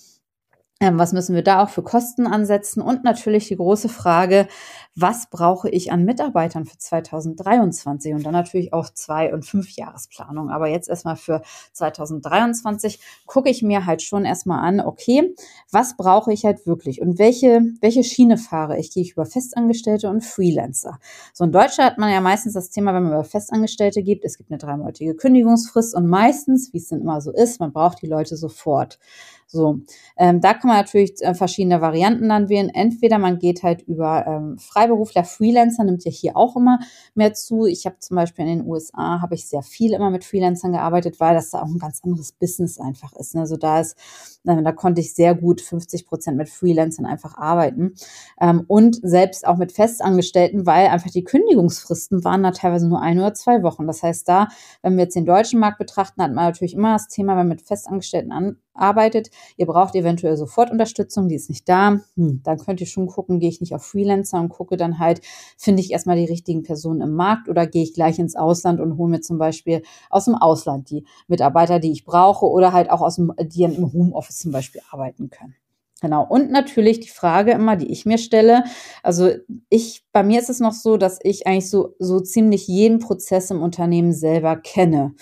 Ähm, 0.83 0.99
was 0.99 1.13
müssen 1.13 1.37
wir 1.37 1.45
da 1.45 1.63
auch 1.63 1.69
für 1.69 1.85
Kosten 1.85 2.27
ansetzen? 2.27 2.83
Und 2.83 3.05
natürlich 3.05 3.47
die 3.47 3.55
große 3.55 3.89
Frage, 3.89 4.49
was 4.97 5.31
brauche 5.31 5.71
ich 5.71 5.93
an 5.93 6.05
Mitarbeitern 6.05 6.65
für 6.65 6.77
2023 6.77 8.13
und 8.13 8.27
dann 8.27 8.33
natürlich 8.33 8.73
auch 8.73 8.91
zwei- 8.91 9.33
und 9.33 9.47
fünf 9.47 9.71
Jahresplanung. 9.71 10.51
Aber 10.51 10.67
jetzt 10.67 10.89
erstmal 10.89 11.15
für 11.15 11.43
2023 11.73 12.99
gucke 13.27 13.49
ich 13.49 13.63
mir 13.63 13.87
halt 13.87 14.03
schon 14.03 14.25
erstmal 14.25 14.59
an, 14.59 14.81
okay, 14.81 15.33
was 15.71 15.97
brauche 15.97 16.33
ich 16.33 16.45
halt 16.45 16.67
wirklich 16.67 17.01
und 17.01 17.17
welche, 17.21 17.63
welche 17.81 18.03
Schiene 18.03 18.37
fahre 18.37 18.77
ich? 18.77 18.91
Gehe 18.93 19.05
ich 19.05 19.13
über 19.13 19.25
Festangestellte 19.25 20.11
und 20.11 20.25
Freelancer? 20.25 20.99
So 21.33 21.45
in 21.45 21.53
Deutschland 21.53 21.93
hat 21.93 21.99
man 21.99 22.11
ja 22.11 22.21
meistens 22.21 22.55
das 22.55 22.71
Thema, 22.71 22.93
wenn 22.93 23.05
man 23.05 23.13
über 23.13 23.25
Festangestellte 23.25 24.03
gibt, 24.03 24.25
es 24.25 24.37
gibt 24.37 24.51
eine 24.51 24.59
dreimonatige 24.59 25.15
Kündigungsfrist 25.15 25.95
und 25.95 26.09
meistens, 26.09 26.73
wie 26.73 26.79
es 26.79 26.89
dann 26.89 27.03
immer 27.03 27.21
so 27.21 27.31
ist, 27.31 27.61
man 27.61 27.73
braucht 27.73 28.03
die 28.03 28.09
Leute 28.09 28.37
sofort. 28.37 28.99
So, 29.53 29.81
ähm, 30.17 30.41
da 30.41 30.55
kann 30.55 30.69
man 30.69 30.79
natürlich 30.79 31.21
äh, 31.21 31.35
verschiedene 31.35 31.83
Varianten 31.83 32.31
dann 32.31 32.49
wählen. 32.49 32.71
Entweder 32.71 33.19
man 33.19 33.39
geht 33.39 33.63
halt 33.63 33.83
über 33.83 34.27
ähm, 34.27 34.57
Freiberufler, 34.59 35.25
Freelancer 35.25 35.85
nimmt 35.85 36.07
ja 36.07 36.11
hier 36.11 36.39
auch 36.39 36.57
immer 36.57 36.79
mehr 37.15 37.35
zu. 37.35 37.67
Ich 37.67 37.85
habe 37.85 37.99
zum 37.99 38.17
Beispiel 38.17 38.47
in 38.47 38.61
den 38.61 38.67
USA 38.67 39.21
habe 39.21 39.35
ich 39.35 39.47
sehr 39.47 39.63
viel 39.63 39.93
immer 39.93 40.09
mit 40.09 40.25
Freelancern 40.25 40.73
gearbeitet, 40.73 41.21
weil 41.21 41.35
das 41.35 41.51
da 41.51 41.61
auch 41.61 41.67
ein 41.67 41.79
ganz 41.79 42.01
anderes 42.03 42.33
Business 42.33 42.81
einfach 42.81 43.13
ist. 43.13 43.35
Ne? 43.35 43.43
Also 43.43 43.59
da 43.59 43.81
ist, 43.81 43.95
da 44.43 44.73
konnte 44.73 45.03
ich 45.03 45.13
sehr 45.13 45.35
gut 45.35 45.61
50 45.61 46.07
Prozent 46.07 46.39
mit 46.39 46.49
Freelancern 46.49 47.05
einfach 47.05 47.37
arbeiten 47.37 47.93
ähm, 48.41 48.65
und 48.69 49.01
selbst 49.03 49.47
auch 49.47 49.59
mit 49.59 49.73
Festangestellten, 49.73 50.65
weil 50.65 50.87
einfach 50.87 51.11
die 51.11 51.25
Kündigungsfristen 51.25 52.25
waren 52.25 52.43
da 52.43 52.53
teilweise 52.53 52.89
nur 52.89 53.03
ein 53.03 53.19
oder 53.19 53.35
zwei 53.35 53.63
Wochen. 53.63 53.87
Das 53.87 54.03
heißt, 54.03 54.27
da, 54.27 54.49
wenn 54.81 54.97
wir 54.97 55.05
jetzt 55.05 55.17
den 55.17 55.27
deutschen 55.27 55.61
Markt 55.61 55.77
betrachten, 55.77 56.23
hat 56.23 56.33
man 56.33 56.47
natürlich 56.47 56.73
immer 56.73 56.95
das 56.95 57.09
Thema, 57.09 57.33
wenn 57.33 57.49
man 57.49 57.49
mit 57.49 57.63
Festangestellten 57.63 58.33
an, 58.33 58.57
arbeitet, 58.75 59.31
ihr 59.57 59.67
braucht 59.67 59.95
eventuell 59.95 60.37
Sofortunterstützung, 60.37 61.29
die 61.29 61.35
ist 61.35 61.49
nicht 61.49 61.69
da, 61.69 62.01
hm, 62.17 62.41
dann 62.43 62.59
könnt 62.59 62.81
ihr 62.81 62.87
schon 62.87 63.07
gucken, 63.07 63.41
gehe 63.41 63.49
ich 63.49 63.61
nicht 63.61 63.75
auf 63.75 63.85
Freelancer 63.85 64.41
und 64.41 64.49
gucke 64.49 64.77
dann 64.77 64.99
halt, 64.99 65.21
finde 65.57 65.81
ich 65.81 65.91
erstmal 65.93 66.17
die 66.17 66.25
richtigen 66.25 66.63
Personen 66.63 67.01
im 67.01 67.15
Markt 67.15 67.49
oder 67.49 67.67
gehe 67.67 67.83
ich 67.83 67.95
gleich 67.95 68.19
ins 68.19 68.37
Ausland 68.37 68.81
und 68.81 68.97
hole 68.97 69.11
mir 69.11 69.21
zum 69.21 69.39
Beispiel 69.39 69.83
aus 70.11 70.25
dem 70.27 70.35
Ausland 70.35 70.91
die 70.91 71.05
Mitarbeiter, 71.29 71.79
die 71.79 71.93
ich 71.93 72.05
brauche 72.05 72.47
oder 72.47 72.73
halt 72.73 72.91
auch 72.91 73.01
aus 73.01 73.17
dem, 73.17 73.33
die 73.41 73.63
im 73.65 73.93
Homeoffice 73.93 74.39
zum 74.39 74.53
Beispiel 74.53 74.81
arbeiten 74.91 75.31
können. 75.31 75.55
Genau. 76.03 76.27
Und 76.29 76.51
natürlich 76.51 76.99
die 76.99 77.09
Frage 77.09 77.53
immer, 77.53 77.77
die 77.77 77.93
ich 77.93 78.05
mir 78.07 78.19
stelle. 78.19 78.65
Also 79.05 79.31
ich, 79.69 80.05
bei 80.13 80.25
mir 80.25 80.41
ist 80.41 80.51
es 80.51 80.59
noch 80.59 80.73
so, 80.73 80.97
dass 80.97 81.21
ich 81.23 81.47
eigentlich 81.47 81.71
so, 81.71 81.95
so 82.01 82.19
ziemlich 82.19 82.67
jeden 82.67 82.99
Prozess 82.99 83.53
im 83.53 83.63
Unternehmen 83.63 84.13
selber 84.13 84.57
kenne 84.57 85.15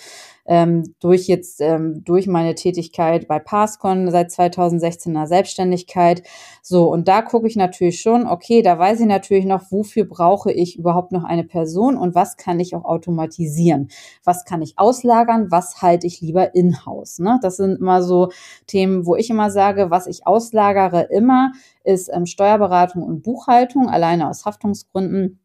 ähm, 0.51 0.97
durch 0.99 1.29
jetzt 1.29 1.61
ähm, 1.61 2.03
durch 2.05 2.27
meine 2.27 2.57
Tätigkeit 2.57 3.29
bei 3.29 3.39
Passcon 3.39 4.11
seit 4.11 4.33
2016 4.33 5.13
in 5.13 5.19
der 5.19 5.29
Selbstständigkeit. 5.29 6.25
So, 6.61 6.91
und 6.91 7.07
da 7.07 7.23
gucke 7.23 7.47
ich 7.47 7.55
natürlich 7.55 8.01
schon, 8.01 8.27
okay, 8.27 8.61
da 8.61 8.77
weiß 8.77 8.99
ich 8.99 9.07
natürlich 9.07 9.45
noch, 9.45 9.71
wofür 9.71 10.07
brauche 10.07 10.51
ich 10.51 10.77
überhaupt 10.77 11.13
noch 11.13 11.23
eine 11.23 11.45
Person 11.45 11.97
und 11.97 12.17
was 12.17 12.37
kann 12.37 12.59
ich 12.59 12.75
auch 12.75 12.85
automatisieren? 12.85 13.91
Was 14.25 14.45
kann 14.45 14.61
ich 14.61 14.77
auslagern? 14.77 15.53
Was 15.53 15.83
halte 15.83 16.09
ich 16.09 16.21
lieber 16.21 16.53
in-house? 16.53 17.21
Ne? 17.21 17.39
Das 17.43 17.57
sind 17.57 17.79
immer 17.79 18.03
so 18.03 18.31
Themen, 18.67 19.07
wo 19.07 19.15
ich 19.15 19.31
immer 19.31 19.53
sage, 19.53 19.93
was 19.93 20.09
ich 20.09 20.27
auslagere 20.27 21.03
immer, 21.03 21.53
ist 21.85 22.11
ähm, 22.13 22.27
Steuerberatung 22.27 23.05
und 23.05 23.23
Buchhaltung, 23.23 23.89
alleine 23.89 24.29
aus 24.29 24.45
Haftungsgründen 24.45 25.39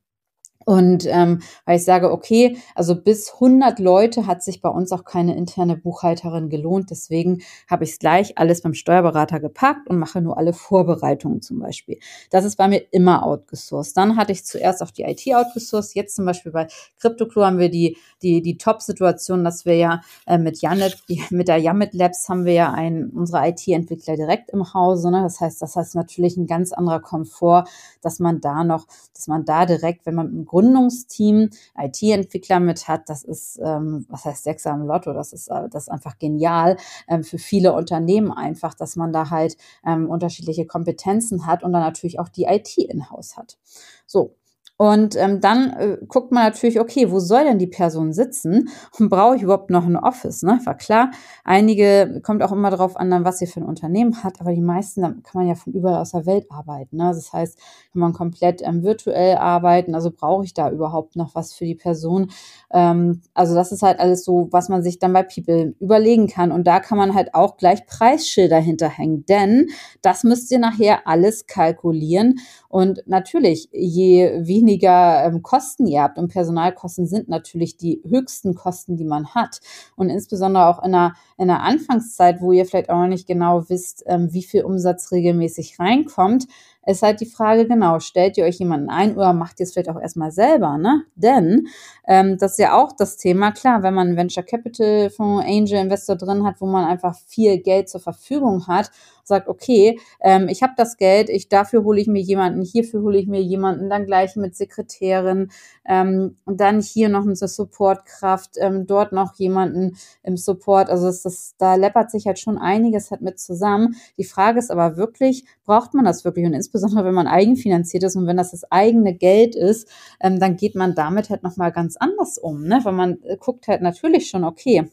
und 0.65 1.05
ähm, 1.05 1.41
weil 1.65 1.77
ich 1.77 1.85
sage, 1.85 2.11
okay, 2.11 2.57
also 2.73 2.95
bis 2.95 3.33
100 3.35 3.77
Leute 3.77 4.25
hat 4.25 4.43
sich 4.43 4.61
bei 4.61 4.69
uns 4.69 4.91
auch 4.91 5.05
keine 5.05 5.35
interne 5.35 5.77
Buchhalterin 5.77 6.49
gelohnt. 6.49 6.89
Deswegen 6.89 7.43
habe 7.69 7.83
ich 7.83 7.91
es 7.91 7.99
gleich 7.99 8.37
alles 8.39 8.61
beim 8.61 8.73
Steuerberater 8.73 9.39
gepackt 9.39 9.87
und 9.87 9.99
mache 9.99 10.21
nur 10.21 10.39
alle 10.39 10.53
Vorbereitungen 10.53 11.41
zum 11.43 11.59
Beispiel. 11.59 11.99
Das 12.31 12.45
ist 12.45 12.55
bei 12.55 12.67
mir 12.67 12.81
immer 12.91 13.23
outgesourced. 13.23 13.95
Dann 13.95 14.17
hatte 14.17 14.31
ich 14.31 14.43
zuerst 14.43 14.81
auch 14.81 14.89
die 14.89 15.03
IT 15.03 15.21
outgesourced. 15.35 15.93
Jetzt 15.93 16.15
zum 16.15 16.25
Beispiel 16.25 16.51
bei 16.51 16.67
CryptoClue 16.99 17.45
haben 17.45 17.59
wir 17.59 17.69
die, 17.69 17.97
die, 18.23 18.41
die 18.41 18.57
Top-Situation, 18.57 19.43
dass 19.43 19.65
wir 19.65 19.75
ja 19.75 20.01
äh, 20.25 20.39
mit 20.39 20.61
Janet, 20.61 20.97
mit 21.29 21.47
der 21.47 21.57
Yamit 21.57 21.93
Labs 21.93 22.27
haben 22.27 22.45
wir 22.45 22.53
ja 22.53 22.73
einen, 22.73 23.11
unsere 23.11 23.47
IT-Entwickler 23.47 24.15
direkt 24.15 24.49
im 24.49 24.73
Hause. 24.73 25.11
Ne? 25.11 25.21
Das 25.21 25.39
heißt, 25.39 25.61
das 25.61 25.75
heißt 25.75 25.93
natürlich 25.93 26.37
ein 26.37 26.47
ganz 26.47 26.73
anderer 26.73 27.01
Komfort, 27.01 27.65
dass 28.01 28.19
man 28.19 28.41
da 28.41 28.63
noch, 28.63 28.87
dass 29.13 29.27
man 29.27 29.45
da 29.45 29.67
direkt, 29.67 30.07
wenn 30.07 30.15
man 30.15 30.33
im 30.33 30.45
Gründungsteam 30.55 31.49
IT-Entwickler 31.77 32.61
mit 32.61 32.87
hat, 32.87 33.09
das 33.09 33.25
ist, 33.25 33.59
ähm, 33.61 34.05
was 34.07 34.23
heißt 34.23 34.45
Sechser 34.45 34.71
im 34.71 34.83
Lotto, 34.83 35.11
das 35.11 35.33
ist, 35.33 35.49
äh, 35.49 35.67
das 35.69 35.83
ist 35.83 35.89
einfach 35.89 36.17
genial 36.17 36.77
ähm, 37.09 37.25
für 37.25 37.37
viele 37.37 37.73
Unternehmen 37.73 38.31
einfach, 38.31 38.73
dass 38.73 38.95
man 38.95 39.11
da 39.11 39.29
halt 39.29 39.57
ähm, 39.85 40.09
unterschiedliche 40.09 40.65
Kompetenzen 40.65 41.45
hat 41.45 41.63
und 41.63 41.73
dann 41.73 41.81
natürlich 41.81 42.19
auch 42.19 42.29
die 42.29 42.45
IT 42.45 42.77
in-house 42.77 43.35
hat. 43.35 43.57
So, 44.05 44.37
und 44.77 45.15
ähm, 45.15 45.39
dann 45.39 45.69
äh, 45.71 45.97
guckt 46.05 46.33
man 46.33 46.43
natürlich, 46.43 46.81
okay, 46.81 47.09
wo 47.09 47.19
soll 47.19 47.45
denn 47.45 47.59
die 47.59 47.67
Person 47.67 48.11
sitzen? 48.11 48.69
Und 48.99 49.09
brauche 49.09 49.37
ich 49.37 49.41
überhaupt 49.41 49.69
noch 49.69 49.85
ein 49.85 49.95
Office? 49.95 50.43
Ne? 50.43 50.59
War 50.65 50.75
klar, 50.75 51.11
einige 51.45 52.19
kommt 52.23 52.43
auch 52.43 52.51
immer 52.51 52.69
darauf 52.69 52.97
an, 52.97 53.23
was 53.23 53.39
ihr 53.39 53.47
für 53.47 53.61
ein 53.61 53.65
Unternehmen 53.65 54.21
hat, 54.23 54.41
aber 54.41 54.51
die 54.51 54.61
meisten, 54.61 55.01
da 55.01 55.09
kann 55.09 55.41
man 55.41 55.47
ja 55.47 55.55
von 55.55 55.71
überall 55.71 56.01
aus 56.01 56.11
der 56.11 56.25
Welt 56.25 56.47
arbeiten. 56.49 56.97
Ne? 56.97 57.05
Das 57.05 57.31
heißt, 57.31 57.57
kann 57.57 57.99
man 58.01 58.11
komplett 58.11 58.61
ähm, 58.63 58.83
virtuell 58.83 59.37
arbeiten, 59.37 59.95
also 59.95 60.11
brauche 60.11 60.43
ich 60.43 60.53
da 60.53 60.69
überhaupt 60.69 61.15
noch 61.15 61.35
was 61.35 61.53
für 61.53 61.65
die 61.65 61.75
Person? 61.75 62.31
Ähm, 62.71 63.21
also 63.33 63.55
das 63.55 63.71
ist 63.71 63.81
halt 63.81 63.99
alles 63.99 64.25
so, 64.25 64.49
was 64.51 64.67
man 64.67 64.83
sich 64.83 64.99
dann 64.99 65.13
bei 65.13 65.23
People 65.23 65.73
überlegen 65.79 66.27
kann. 66.27 66.51
Und 66.51 66.67
da 66.67 66.81
kann 66.81 66.97
man 66.97 67.13
halt 67.13 67.33
auch 67.33 67.55
gleich 67.55 67.85
Preisschilder 67.85 68.59
hinterhängen, 68.59 69.25
denn 69.25 69.67
das 70.01 70.25
müsst 70.25 70.51
ihr 70.51 70.59
nachher 70.59 71.07
alles 71.07 71.47
kalkulieren. 71.47 72.39
Und 72.67 73.03
natürlich, 73.05 73.69
je 73.71 74.41
weniger 74.45 74.64
ähm, 74.67 75.41
Kosten 75.41 75.87
ihr 75.87 76.01
habt, 76.01 76.17
und 76.17 76.31
Personalkosten 76.31 77.07
sind 77.07 77.29
natürlich 77.29 77.77
die 77.77 78.01
höchsten 78.07 78.55
Kosten, 78.55 78.97
die 78.97 79.05
man 79.05 79.33
hat. 79.35 79.59
Und 79.95 80.09
insbesondere 80.09 80.67
auch 80.67 80.79
in 80.79 80.93
einer, 80.95 81.13
in 81.37 81.49
einer 81.49 81.63
Anfangszeit, 81.63 82.41
wo 82.41 82.51
ihr 82.51 82.65
vielleicht 82.65 82.89
auch 82.89 82.99
noch 82.99 83.07
nicht 83.07 83.27
genau 83.27 83.69
wisst, 83.69 84.03
ähm, 84.07 84.33
wie 84.33 84.43
viel 84.43 84.63
Umsatz 84.63 85.11
regelmäßig 85.11 85.79
reinkommt, 85.79 86.47
ist 86.85 87.01
halt 87.01 87.19
die 87.19 87.25
Frage, 87.25 87.67
genau, 87.67 87.99
stellt 87.99 88.37
ihr 88.37 88.45
euch 88.45 88.59
jemanden 88.59 88.89
ein 88.89 89.15
oder 89.15 89.33
macht 89.33 89.59
ihr 89.59 89.63
es 89.63 89.73
vielleicht 89.73 89.89
auch 89.89 89.99
erstmal 89.99 90.31
selber, 90.31 90.77
ne? 90.77 91.03
Denn 91.15 91.67
ähm, 92.07 92.37
das 92.37 92.53
ist 92.53 92.59
ja 92.59 92.79
auch 92.79 92.91
das 92.91 93.17
Thema, 93.17 93.51
klar, 93.51 93.81
wenn 93.83 93.93
man 93.93 94.07
einen 94.07 94.17
Venture 94.17 94.43
Capital 94.43 95.09
Fonds, 95.09 95.45
Angel 95.47 95.79
Investor 95.79 96.15
drin 96.15 96.45
hat, 96.45 96.61
wo 96.61 96.67
man 96.67 96.85
einfach 96.85 97.15
viel 97.27 97.57
Geld 97.59 97.89
zur 97.89 98.01
Verfügung 98.01 98.67
hat 98.67 98.91
sagt, 99.27 99.47
okay, 99.47 99.99
ähm, 100.21 100.47
ich 100.47 100.63
habe 100.63 100.73
das 100.77 100.97
Geld, 100.97 101.29
ich 101.29 101.49
dafür 101.49 101.83
hole 101.83 101.99
ich 101.99 102.07
mir 102.07 102.21
jemanden, 102.21 102.61
hierfür 102.61 103.01
hole 103.01 103.17
ich 103.17 103.27
mir 103.27 103.41
jemanden, 103.41 103.89
dann 103.89 104.05
gleich 104.05 104.35
mit 104.35 104.55
Sekretärin 104.55 105.49
ähm, 105.85 106.35
und 106.45 106.59
dann 106.61 106.81
hier 106.81 107.09
noch 107.09 107.23
eine 107.23 107.35
Supportkraft, 107.35 108.51
ähm, 108.57 108.87
dort 108.87 109.11
noch 109.11 109.35
jemanden 109.35 109.97
im 110.23 110.37
Support. 110.37 110.89
Also 110.89 111.07
es, 111.07 111.23
das, 111.23 111.55
da 111.57 111.75
läppert 111.75 112.11
sich 112.11 112.25
halt 112.27 112.39
schon 112.39 112.57
einiges 112.57 113.11
halt 113.11 113.21
mit 113.21 113.39
zusammen. 113.39 113.95
Die 114.17 114.23
Frage 114.23 114.59
ist 114.59 114.71
aber 114.71 114.97
wirklich, 114.97 115.45
braucht 115.65 115.93
man 115.93 116.05
das 116.05 116.25
wirklich? 116.25 116.45
Und 116.45 116.53
insbesondere, 116.53 117.05
wenn 117.05 117.13
man 117.13 117.27
eigenfinanziert 117.27 118.03
ist 118.03 118.15
und 118.15 118.27
wenn 118.27 118.37
das 118.37 118.51
das 118.51 118.69
eigene 118.71 119.13
Geld 119.13 119.55
ist, 119.55 119.87
ähm, 120.19 120.39
dann 120.39 120.55
geht 120.55 120.75
man 120.75 120.95
damit 120.95 121.29
halt 121.29 121.43
nochmal 121.43 121.71
ganz 121.71 121.97
anders 121.97 122.37
um, 122.37 122.63
ne? 122.63 122.79
Weil 122.83 122.93
man 122.93 123.21
äh, 123.23 123.37
guckt 123.37 123.67
halt 123.67 123.81
natürlich 123.81 124.29
schon, 124.29 124.43
okay, 124.43 124.89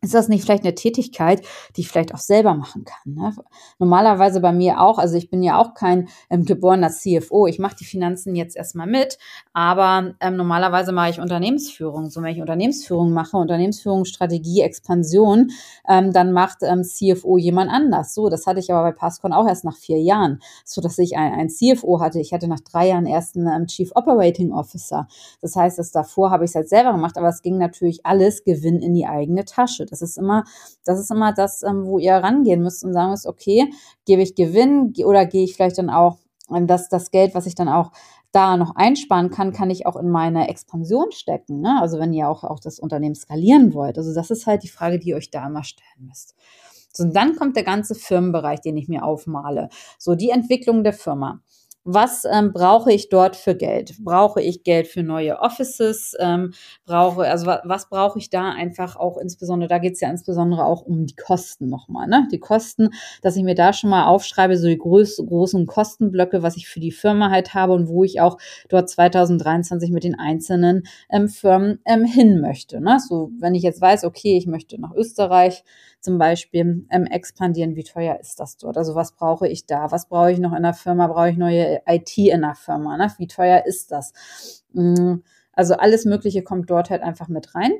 ist 0.00 0.14
das 0.14 0.28
nicht 0.28 0.44
vielleicht 0.44 0.62
eine 0.62 0.76
Tätigkeit, 0.76 1.42
die 1.74 1.80
ich 1.80 1.88
vielleicht 1.88 2.14
auch 2.14 2.18
selber 2.18 2.54
machen 2.54 2.84
kann? 2.84 3.14
Ne? 3.14 3.34
Normalerweise 3.80 4.40
bei 4.40 4.52
mir 4.52 4.80
auch, 4.80 4.98
also 4.98 5.16
ich 5.16 5.28
bin 5.28 5.42
ja 5.42 5.58
auch 5.58 5.74
kein 5.74 6.08
ähm, 6.30 6.44
geborener 6.44 6.90
CFO, 6.90 7.48
ich 7.48 7.58
mache 7.58 7.74
die 7.74 7.84
Finanzen 7.84 8.36
jetzt 8.36 8.56
erstmal 8.56 8.86
mit, 8.86 9.18
aber 9.52 10.14
ähm, 10.20 10.36
normalerweise 10.36 10.92
mache 10.92 11.10
ich 11.10 11.20
Unternehmensführung. 11.20 12.10
So 12.10 12.22
wenn 12.22 12.32
ich 12.32 12.40
Unternehmensführung 12.40 13.12
mache, 13.12 13.36
Unternehmensführung, 13.36 14.04
Strategie, 14.04 14.60
Expansion, 14.60 15.50
ähm, 15.88 16.12
dann 16.12 16.32
macht 16.32 16.58
ähm, 16.62 16.84
CFO 16.84 17.36
jemand 17.36 17.70
anders. 17.72 18.14
So, 18.14 18.28
das 18.28 18.46
hatte 18.46 18.60
ich 18.60 18.72
aber 18.72 18.84
bei 18.84 18.92
Passcon 18.92 19.32
auch 19.32 19.48
erst 19.48 19.64
nach 19.64 19.76
vier 19.76 20.00
Jahren, 20.00 20.38
so 20.64 20.80
dass 20.80 20.96
ich 20.98 21.16
ein, 21.16 21.32
ein 21.32 21.48
CFO 21.48 22.00
hatte. 22.00 22.20
Ich 22.20 22.32
hatte 22.32 22.46
nach 22.46 22.60
drei 22.60 22.88
Jahren 22.88 23.06
erst 23.06 23.36
einen 23.36 23.48
ähm, 23.48 23.66
Chief 23.66 23.90
Operating 23.96 24.52
Officer. 24.52 25.08
Das 25.40 25.56
heißt, 25.56 25.76
das 25.76 25.90
davor 25.90 26.30
habe 26.30 26.44
ich 26.44 26.52
es 26.52 26.54
halt 26.54 26.68
selber 26.68 26.92
gemacht, 26.92 27.18
aber 27.18 27.28
es 27.28 27.42
ging 27.42 27.58
natürlich 27.58 28.06
alles 28.06 28.44
Gewinn 28.44 28.80
in 28.80 28.94
die 28.94 29.06
eigene 29.06 29.44
Tasche. 29.44 29.87
Das 29.90 30.02
ist 30.02 30.18
immer, 30.18 30.44
das 30.84 30.98
ist 31.00 31.10
immer 31.10 31.32
das, 31.32 31.62
ähm, 31.62 31.84
wo 31.86 31.98
ihr 31.98 32.14
rangehen 32.14 32.62
müsst 32.62 32.84
und 32.84 32.92
sagen 32.92 33.10
müsst, 33.10 33.26
okay, 33.26 33.70
gebe 34.04 34.22
ich 34.22 34.34
Gewinn 34.34 34.92
oder 35.04 35.26
gehe 35.26 35.44
ich 35.44 35.54
vielleicht 35.54 35.78
dann 35.78 35.90
auch 35.90 36.18
ähm, 36.54 36.66
das, 36.66 36.88
das 36.88 37.10
Geld, 37.10 37.34
was 37.34 37.46
ich 37.46 37.54
dann 37.54 37.68
auch 37.68 37.92
da 38.32 38.56
noch 38.56 38.76
einsparen 38.76 39.30
kann, 39.30 39.52
kann 39.52 39.70
ich 39.70 39.86
auch 39.86 39.96
in 39.96 40.10
meine 40.10 40.48
Expansion 40.48 41.12
stecken. 41.12 41.60
Ne? 41.60 41.78
Also 41.80 41.98
wenn 41.98 42.12
ihr 42.12 42.28
auch, 42.28 42.44
auch 42.44 42.60
das 42.60 42.78
Unternehmen 42.78 43.14
skalieren 43.14 43.72
wollt. 43.72 43.96
Also 43.96 44.14
das 44.14 44.30
ist 44.30 44.46
halt 44.46 44.62
die 44.62 44.68
Frage, 44.68 44.98
die 44.98 45.10
ihr 45.10 45.16
euch 45.16 45.30
da 45.30 45.46
immer 45.46 45.64
stellen 45.64 46.06
müsst. 46.06 46.34
So, 46.92 47.04
und 47.04 47.14
dann 47.14 47.36
kommt 47.36 47.56
der 47.56 47.64
ganze 47.64 47.94
Firmenbereich, 47.94 48.60
den 48.60 48.76
ich 48.76 48.88
mir 48.88 49.04
aufmale. 49.04 49.68
So, 49.98 50.14
die 50.14 50.30
Entwicklung 50.30 50.84
der 50.84 50.92
Firma 50.92 51.40
was 51.90 52.24
ähm, 52.30 52.52
brauche 52.52 52.92
ich 52.92 53.08
dort 53.08 53.34
für 53.34 53.54
Geld? 53.54 53.96
Brauche 54.04 54.42
ich 54.42 54.62
Geld 54.62 54.88
für 54.88 55.02
neue 55.02 55.38
Offices? 55.40 56.14
Ähm, 56.20 56.52
brauche, 56.84 57.26
also 57.26 57.46
was, 57.46 57.60
was 57.64 57.88
brauche 57.88 58.18
ich 58.18 58.28
da 58.28 58.50
einfach 58.50 58.96
auch 58.96 59.16
insbesondere, 59.16 59.70
da 59.70 59.78
geht 59.78 59.94
es 59.94 60.00
ja 60.00 60.10
insbesondere 60.10 60.66
auch 60.66 60.82
um 60.82 61.06
die 61.06 61.16
Kosten 61.16 61.70
nochmal, 61.70 62.06
ne? 62.06 62.28
Die 62.30 62.40
Kosten, 62.40 62.90
dass 63.22 63.36
ich 63.36 63.42
mir 63.42 63.54
da 63.54 63.72
schon 63.72 63.88
mal 63.88 64.06
aufschreibe, 64.06 64.58
so 64.58 64.68
die 64.68 64.76
groß, 64.76 65.22
großen 65.26 65.66
Kostenblöcke, 65.66 66.42
was 66.42 66.58
ich 66.58 66.68
für 66.68 66.80
die 66.80 66.92
Firma 66.92 67.30
halt 67.30 67.54
habe 67.54 67.72
und 67.72 67.88
wo 67.88 68.04
ich 68.04 68.20
auch 68.20 68.36
dort 68.68 68.90
2023 68.90 69.90
mit 69.90 70.04
den 70.04 70.14
einzelnen 70.14 70.82
ähm, 71.10 71.28
Firmen 71.28 71.80
ähm, 71.86 72.04
hin 72.04 72.42
möchte. 72.42 72.82
Ne? 72.82 72.98
So, 73.00 73.30
wenn 73.40 73.54
ich 73.54 73.62
jetzt 73.62 73.80
weiß, 73.80 74.04
okay, 74.04 74.36
ich 74.36 74.46
möchte 74.46 74.78
nach 74.78 74.92
Österreich, 74.94 75.64
zum 76.00 76.18
Beispiel 76.18 76.86
ähm, 76.90 77.06
expandieren, 77.06 77.74
wie 77.74 77.82
teuer 77.82 78.18
ist 78.20 78.38
das 78.38 78.56
dort? 78.56 78.76
Also 78.76 78.94
was 78.94 79.12
brauche 79.12 79.48
ich 79.48 79.66
da? 79.66 79.90
Was 79.90 80.08
brauche 80.08 80.30
ich 80.30 80.38
noch 80.38 80.54
in 80.54 80.62
der 80.62 80.74
Firma? 80.74 81.08
Brauche 81.08 81.30
ich 81.30 81.36
neue 81.36 81.77
IT 81.86 82.16
in 82.16 82.42
der 82.42 82.54
Firma? 82.54 82.96
Ne? 82.96 83.12
Wie 83.18 83.26
teuer 83.26 83.64
ist 83.66 83.92
das? 83.92 84.12
Mhm. 84.72 85.22
Also 85.52 85.74
alles 85.74 86.04
Mögliche 86.04 86.42
kommt 86.44 86.70
dort 86.70 86.88
halt 86.88 87.02
einfach 87.02 87.26
mit 87.26 87.54
rein. 87.56 87.72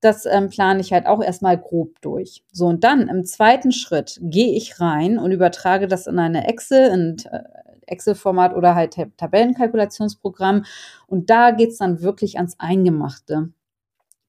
Das 0.00 0.24
ähm, 0.24 0.50
plane 0.50 0.80
ich 0.80 0.92
halt 0.92 1.06
auch 1.06 1.20
erstmal 1.20 1.58
grob 1.58 2.00
durch. 2.00 2.44
So, 2.52 2.66
und 2.66 2.84
dann 2.84 3.08
im 3.08 3.24
zweiten 3.24 3.72
Schritt 3.72 4.20
gehe 4.22 4.52
ich 4.54 4.80
rein 4.80 5.18
und 5.18 5.32
übertrage 5.32 5.88
das 5.88 6.06
in 6.06 6.20
eine 6.20 6.46
Excel, 6.46 6.92
in 6.92 7.16
äh, 7.32 7.42
Excel-Format 7.86 8.54
oder 8.54 8.76
halt 8.76 8.96
Tabellenkalkulationsprogramm. 9.16 10.64
Und 11.08 11.28
da 11.28 11.50
geht's 11.50 11.78
dann 11.78 12.02
wirklich 12.02 12.36
ans 12.36 12.54
Eingemachte 12.60 13.50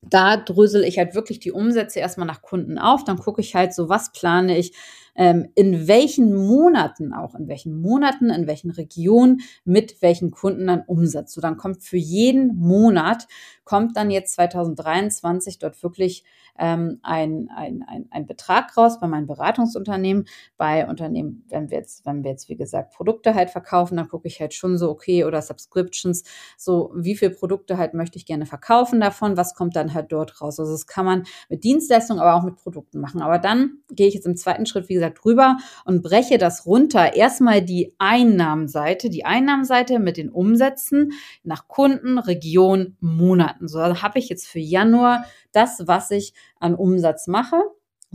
da 0.09 0.37
drösel 0.37 0.83
ich 0.83 0.97
halt 0.97 1.15
wirklich 1.15 1.39
die 1.39 1.51
Umsätze 1.51 1.99
erstmal 1.99 2.27
nach 2.27 2.41
Kunden 2.41 2.77
auf. 2.77 3.03
Dann 3.03 3.17
gucke 3.17 3.41
ich 3.41 3.55
halt 3.55 3.73
so, 3.73 3.89
was 3.89 4.11
plane 4.11 4.57
ich, 4.57 4.73
ähm, 5.15 5.47
in 5.55 5.87
welchen 5.87 6.35
Monaten 6.35 7.13
auch, 7.13 7.35
in 7.35 7.47
welchen 7.47 7.79
Monaten, 7.79 8.29
in 8.29 8.47
welchen 8.47 8.71
Regionen, 8.71 9.41
mit 9.63 10.01
welchen 10.01 10.31
Kunden 10.31 10.67
dann 10.67 10.83
Umsatz. 10.85 11.33
So, 11.33 11.41
dann 11.41 11.57
kommt 11.57 11.83
für 11.83 11.97
jeden 11.97 12.55
Monat, 12.57 13.27
kommt 13.63 13.97
dann 13.97 14.11
jetzt 14.11 14.33
2023 14.33 15.59
dort 15.59 15.81
wirklich 15.81 16.23
ähm, 16.57 16.99
ein, 17.03 17.49
ein, 17.55 17.83
ein, 17.87 18.07
ein 18.11 18.25
Betrag 18.25 18.75
raus 18.77 18.99
bei 18.99 19.07
meinen 19.07 19.27
Beratungsunternehmen. 19.27 20.25
Bei 20.57 20.87
Unternehmen, 20.87 21.43
wenn 21.49 21.69
wir 21.69 21.77
jetzt, 21.79 22.05
wenn 22.05 22.23
wir 22.23 22.31
jetzt, 22.31 22.49
wie 22.49 22.55
gesagt, 22.55 22.93
Produkte 22.93 23.35
halt 23.35 23.49
verkaufen, 23.49 23.97
dann 23.97 24.07
gucke 24.07 24.27
ich 24.27 24.39
halt 24.39 24.53
schon 24.53 24.77
so, 24.77 24.89
okay, 24.89 25.25
oder 25.25 25.41
Subscriptions, 25.41 26.23
so 26.57 26.91
wie 26.95 27.15
viele 27.15 27.31
Produkte 27.31 27.77
halt 27.77 27.93
möchte 27.93 28.17
ich 28.17 28.25
gerne 28.25 28.45
verkaufen 28.45 29.01
davon, 29.01 29.37
was 29.37 29.53
kommt 29.53 29.75
dann 29.75 29.93
halt 29.93 30.11
dort 30.11 30.41
raus. 30.41 30.59
Also 30.59 30.71
das 30.71 30.87
kann 30.87 31.05
man 31.05 31.23
mit 31.49 31.63
Dienstleistungen, 31.63 32.21
aber 32.21 32.35
auch 32.35 32.43
mit 32.43 32.55
Produkten 32.55 32.99
machen. 32.99 33.21
Aber 33.21 33.39
dann 33.39 33.79
gehe 33.91 34.07
ich 34.07 34.13
jetzt 34.13 34.25
im 34.25 34.37
zweiten 34.37 34.65
Schritt, 34.65 34.89
wie 34.89 34.93
gesagt, 34.93 35.04
rüber 35.25 35.57
und 35.85 36.01
breche 36.01 36.37
das 36.37 36.65
runter. 36.65 37.15
Erstmal 37.15 37.61
die 37.61 37.93
Einnahmenseite, 37.97 39.09
die 39.09 39.25
Einnahmenseite 39.25 39.99
mit 39.99 40.17
den 40.17 40.29
Umsätzen 40.29 41.11
nach 41.43 41.67
Kunden, 41.67 42.17
Region, 42.17 42.97
Monaten. 42.99 43.67
So, 43.67 43.79
also 43.79 44.01
habe 44.01 44.19
ich 44.19 44.29
jetzt 44.29 44.47
für 44.47 44.59
Januar 44.59 45.25
das, 45.51 45.83
was 45.85 46.11
ich 46.11 46.33
an 46.59 46.75
Umsatz 46.75 47.27
mache. 47.27 47.61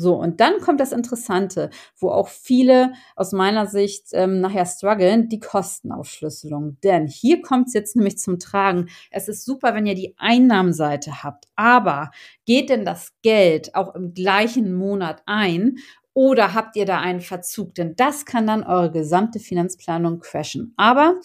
So, 0.01 0.15
und 0.15 0.41
dann 0.41 0.61
kommt 0.61 0.81
das 0.81 0.93
Interessante, 0.93 1.69
wo 1.99 2.09
auch 2.09 2.29
viele 2.29 2.95
aus 3.17 3.33
meiner 3.33 3.67
Sicht 3.67 4.07
ähm, 4.13 4.41
nachher 4.41 4.65
strugglen, 4.65 5.29
die 5.29 5.41
Kostenaufschlüsselung. 5.41 6.79
Denn 6.83 7.07
hier 7.07 7.43
kommt 7.43 7.67
es 7.69 7.75
jetzt 7.75 7.97
nämlich 7.97 8.17
zum 8.17 8.39
Tragen. 8.39 8.89
Es 9.11 9.29
ist 9.29 9.45
super, 9.45 9.75
wenn 9.75 9.85
ihr 9.85 9.95
die 9.95 10.15
Einnahmenseite 10.17 11.23
habt, 11.23 11.49
aber 11.55 12.13
geht 12.47 12.71
denn 12.71 12.87
das 12.87 13.13
Geld 13.21 13.75
auch 13.75 13.95
im 13.95 14.15
gleichen 14.15 14.73
Monat 14.73 15.23
ein 15.27 15.77
oder 16.15 16.55
habt 16.55 16.77
ihr 16.77 16.87
da 16.87 16.99
einen 16.99 17.21
Verzug? 17.21 17.75
Denn 17.75 17.95
das 17.97 18.25
kann 18.25 18.47
dann 18.47 18.65
eure 18.65 18.91
gesamte 18.91 19.39
Finanzplanung 19.39 20.21
crashen. 20.21 20.75
Aber 20.77 21.21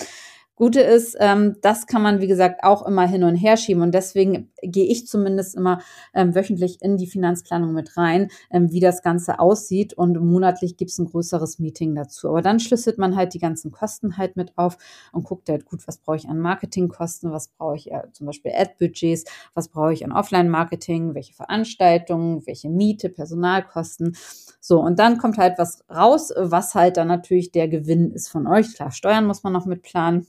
Gute 0.56 0.80
ist, 0.80 1.18
ähm, 1.20 1.58
das 1.62 1.86
kann 1.86 2.02
man, 2.02 2.22
wie 2.22 2.28
gesagt, 2.28 2.64
auch 2.64 2.86
immer 2.86 3.06
hin 3.06 3.24
und 3.24 3.36
her 3.36 3.58
schieben. 3.58 3.84
Und 3.84 3.94
deswegen 3.94 4.52
gehe 4.68 4.86
ich 4.86 5.08
zumindest 5.08 5.56
immer 5.56 5.82
ähm, 6.14 6.36
wöchentlich 6.36 6.82
in 6.82 6.98
die 6.98 7.08
Finanzplanung 7.08 7.74
mit 7.74 7.98
rein, 7.98 8.30
ähm, 8.52 8.72
wie 8.72 8.80
das 8.80 9.02
Ganze 9.02 9.40
aussieht. 9.40 9.94
Und 9.94 10.20
monatlich 10.20 10.78
gibt 10.78 10.92
es 10.92 11.00
ein 11.00 11.06
größeres 11.06 11.60
Meeting 11.60 11.96
dazu. 11.96 12.30
Aber 12.30 12.42
dann 12.42 12.60
schlüsselt 12.60 12.98
man 12.98 13.16
halt 13.16 13.34
die 13.34 13.40
ganzen 13.40 13.72
Kosten 13.72 14.18
halt 14.18 14.36
mit 14.36 14.58
auf 14.58 14.78
und 15.12 15.24
guckt 15.24 15.50
halt, 15.50 15.66
gut, 15.66 15.88
was 15.88 15.98
brauche 15.98 16.18
ich 16.18 16.28
an 16.28 16.40
Marketingkosten, 16.40 17.32
was 17.32 17.50
brauche 17.50 17.76
ich 17.76 17.92
äh, 17.92 18.04
zum 18.12 18.28
Beispiel 18.28 18.52
Ad-Budgets, 18.56 19.26
was 19.54 19.70
brauche 19.70 19.94
ich 19.94 20.06
an 20.06 20.12
Offline-Marketing, 20.12 21.16
welche 21.16 21.34
Veranstaltungen, 21.34 22.46
welche 22.46 22.70
Miete, 22.70 23.10
Personalkosten. 23.10 24.16
So, 24.60 24.80
und 24.82 25.00
dann 25.00 25.18
kommt 25.18 25.38
halt 25.38 25.58
was 25.58 25.84
raus, 25.90 26.34
was 26.36 26.76
halt 26.76 26.98
dann 26.98 27.08
natürlich 27.08 27.52
der 27.52 27.68
Gewinn 27.68 28.12
ist 28.12 28.30
von 28.30 28.48
euch. 28.48 28.74
Klar, 28.74 28.92
Steuern 28.92 29.26
muss 29.26 29.44
man 29.44 29.54
noch 29.54 29.66
mit 29.66 29.82
planen. 29.84 30.26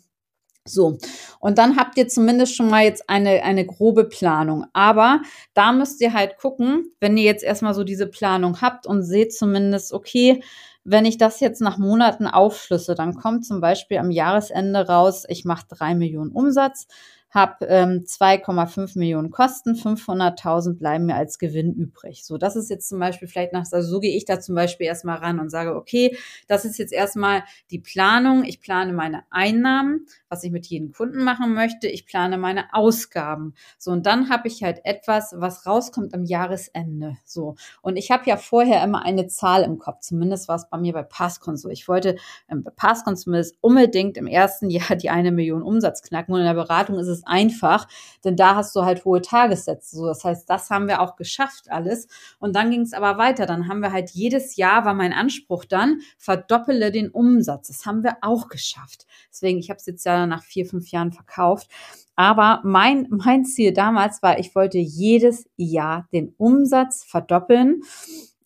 So, 0.69 0.99
und 1.41 1.59
dann 1.59 1.77
habt 1.77 1.97
ihr 1.97 2.09
zumindest 2.09 2.55
schon 2.55 2.69
mal 2.69 2.85
jetzt 2.85 3.09
eine, 3.09 3.43
eine 3.43 3.65
grobe 3.65 4.05
Planung. 4.05 4.67
Aber 4.73 5.23
da 5.55 5.73
müsst 5.73 6.01
ihr 6.01 6.13
halt 6.13 6.39
gucken, 6.39 6.93
wenn 7.01 7.17
ihr 7.17 7.25
jetzt 7.25 7.45
erstmal 7.45 7.75
so 7.75 7.85
diese 7.85 8.07
Planung 8.07 8.61
habt 8.61 8.87
und 8.87 9.03
seht 9.03 9.33
zumindest, 9.33 9.93
okay, 9.93 10.43
wenn 10.85 11.05
ich 11.05 11.19
das 11.19 11.41
jetzt 11.41 11.61
nach 11.61 11.79
Monaten 11.79 12.27
aufschlüsse, 12.27 12.95
dann 12.95 13.17
kommt 13.17 13.45
zum 13.45 13.61
Beispiel 13.61 13.99
am 13.99 14.11
Jahresende 14.11 14.87
raus, 14.87 15.25
ich 15.29 15.45
mache 15.45 15.67
drei 15.69 15.95
Millionen 15.97 16.31
Umsatz 16.31 16.87
habe 17.31 17.67
ähm, 17.67 18.05
2,5 18.07 18.99
Millionen 18.99 19.31
Kosten, 19.31 19.75
500.000 19.75 20.79
bleiben 20.79 21.07
mir 21.07 21.17
als 21.17 21.39
Gewinn 21.39 21.73
übrig. 21.75 22.25
So, 22.25 22.39
das 22.39 22.57
ist 22.57 22.71
jetzt 22.71 22.89
zum 22.89 22.99
Beispiel 22.99 23.29
vielleicht 23.29 23.53
nach, 23.53 23.67
also 23.71 23.89
so 23.89 24.01
gehe 24.01 24.17
ich 24.17 24.25
da 24.25 24.41
zum 24.41 24.55
Beispiel 24.55 24.87
erstmal 24.87 25.19
ran 25.19 25.39
und 25.39 25.51
sage, 25.51 25.75
okay, 25.75 26.17
das 26.49 26.65
ist 26.65 26.79
jetzt 26.79 26.93
erstmal 26.93 27.43
die 27.71 27.79
Planung. 27.79 28.45
Ich 28.45 28.61
plane 28.61 28.93
meine 28.93 29.25
Einnahmen, 29.31 30.07
was 30.29 30.45
ich 30.45 30.51
mit 30.51 30.67
jedem 30.67 30.93
Kunden 30.93 31.25
machen 31.25 31.53
möchte. 31.55 31.89
Ich 31.89 32.07
plane 32.07 32.39
meine 32.39 32.73
Ausgaben. 32.73 33.55
So, 33.79 33.91
und 33.91 34.07
dann 34.07 34.31
habe 34.31 34.49
ich 34.49 34.63
halt 34.63 34.81
etwas, 34.85 35.35
was 35.37 35.67
rauskommt 35.67 36.15
am 36.15 36.25
Jahresende. 36.25 37.17
So, 37.25 37.57
und 37.83 37.97
ich 37.97 38.11
habe 38.11 38.25
ja 38.27 38.37
vorher 38.37 38.83
immer 38.83 39.05
eine 39.05 39.27
Zahl 39.27 39.63
im 39.63 39.79
Kopf. 39.79 40.01
Zumindest 40.01 40.49
war 40.49 40.57
es 40.57 40.69
bei 40.71 40.79
mir 40.79 40.93
bei 40.93 41.03
Passcon 41.03 41.57
so. 41.57 41.69
Ich 41.69 41.89
wollte 41.89 42.17
ähm, 42.49 42.63
bei 42.63 42.71
Passcon 42.71 43.17
zumindest 43.17 43.57
unbedingt 43.61 44.17
im 44.17 44.27
ersten 44.27 44.71
Jahr 44.77 44.97
die 44.97 45.11
eine 45.11 45.33
Million 45.33 45.63
Umsatz 45.63 46.03
knacken. 46.03 46.33
Und 46.35 46.41
in 46.41 46.47
der 46.47 46.55
Beratung 46.55 46.99
ist 46.99 47.09
es 47.09 47.16
einfach, 47.25 47.87
denn 48.25 48.37
da 48.37 48.57
hast 48.57 48.75
du 48.75 48.83
halt 48.83 49.05
hohe 49.05 49.23
Tagessätze. 49.23 49.97
So, 49.97 50.07
das 50.07 50.25
heißt, 50.25 50.49
das 50.49 50.71
haben 50.71 50.89
wir 50.89 51.01
auch 51.01 51.17
geschafft 51.17 51.71
alles. 51.71 52.09
Und 52.39 52.57
dann 52.57 52.71
ging 52.71 52.83
es 52.83 52.93
aber 52.93 53.19
weiter. 53.19 53.47
Dann 53.47 53.69
haben 53.69 53.81
wir 53.81 53.93
halt 53.93 54.11
jedes 54.11 54.57
Jahr 54.57 54.85
war 54.85 54.95
mein 54.95 55.13
Anspruch 55.13 55.65
dann, 55.65 56.01
verdoppele 56.19 56.91
den 56.91 57.11
Umsatz. 57.11 57.69
Das 57.69 57.87
haben 57.87 58.03
wir 58.03 58.19
auch 58.23 58.49
geschafft. 58.49 59.07
Deswegen, 59.31 59.59
ich 59.59 59.71
habe 59.71 59.79
es 59.79 59.87
jetzt 59.87 60.05
ja 60.05 60.27
nach 60.27 60.43
vier, 60.43 60.67
fünf 60.67 60.91
Jahren 60.91 61.13
verkauft. 61.13 61.71
Aber 62.17 62.61
mein, 62.65 63.07
mein 63.11 63.45
Ziel 63.45 63.73
damals 63.73 64.23
war, 64.23 64.39
ich 64.39 64.55
wollte 64.55 64.79
jedes 64.79 65.47
Jahr 65.57 66.09
den 66.13 66.35
Umsatz 66.39 67.05
verdoppeln 67.05 67.83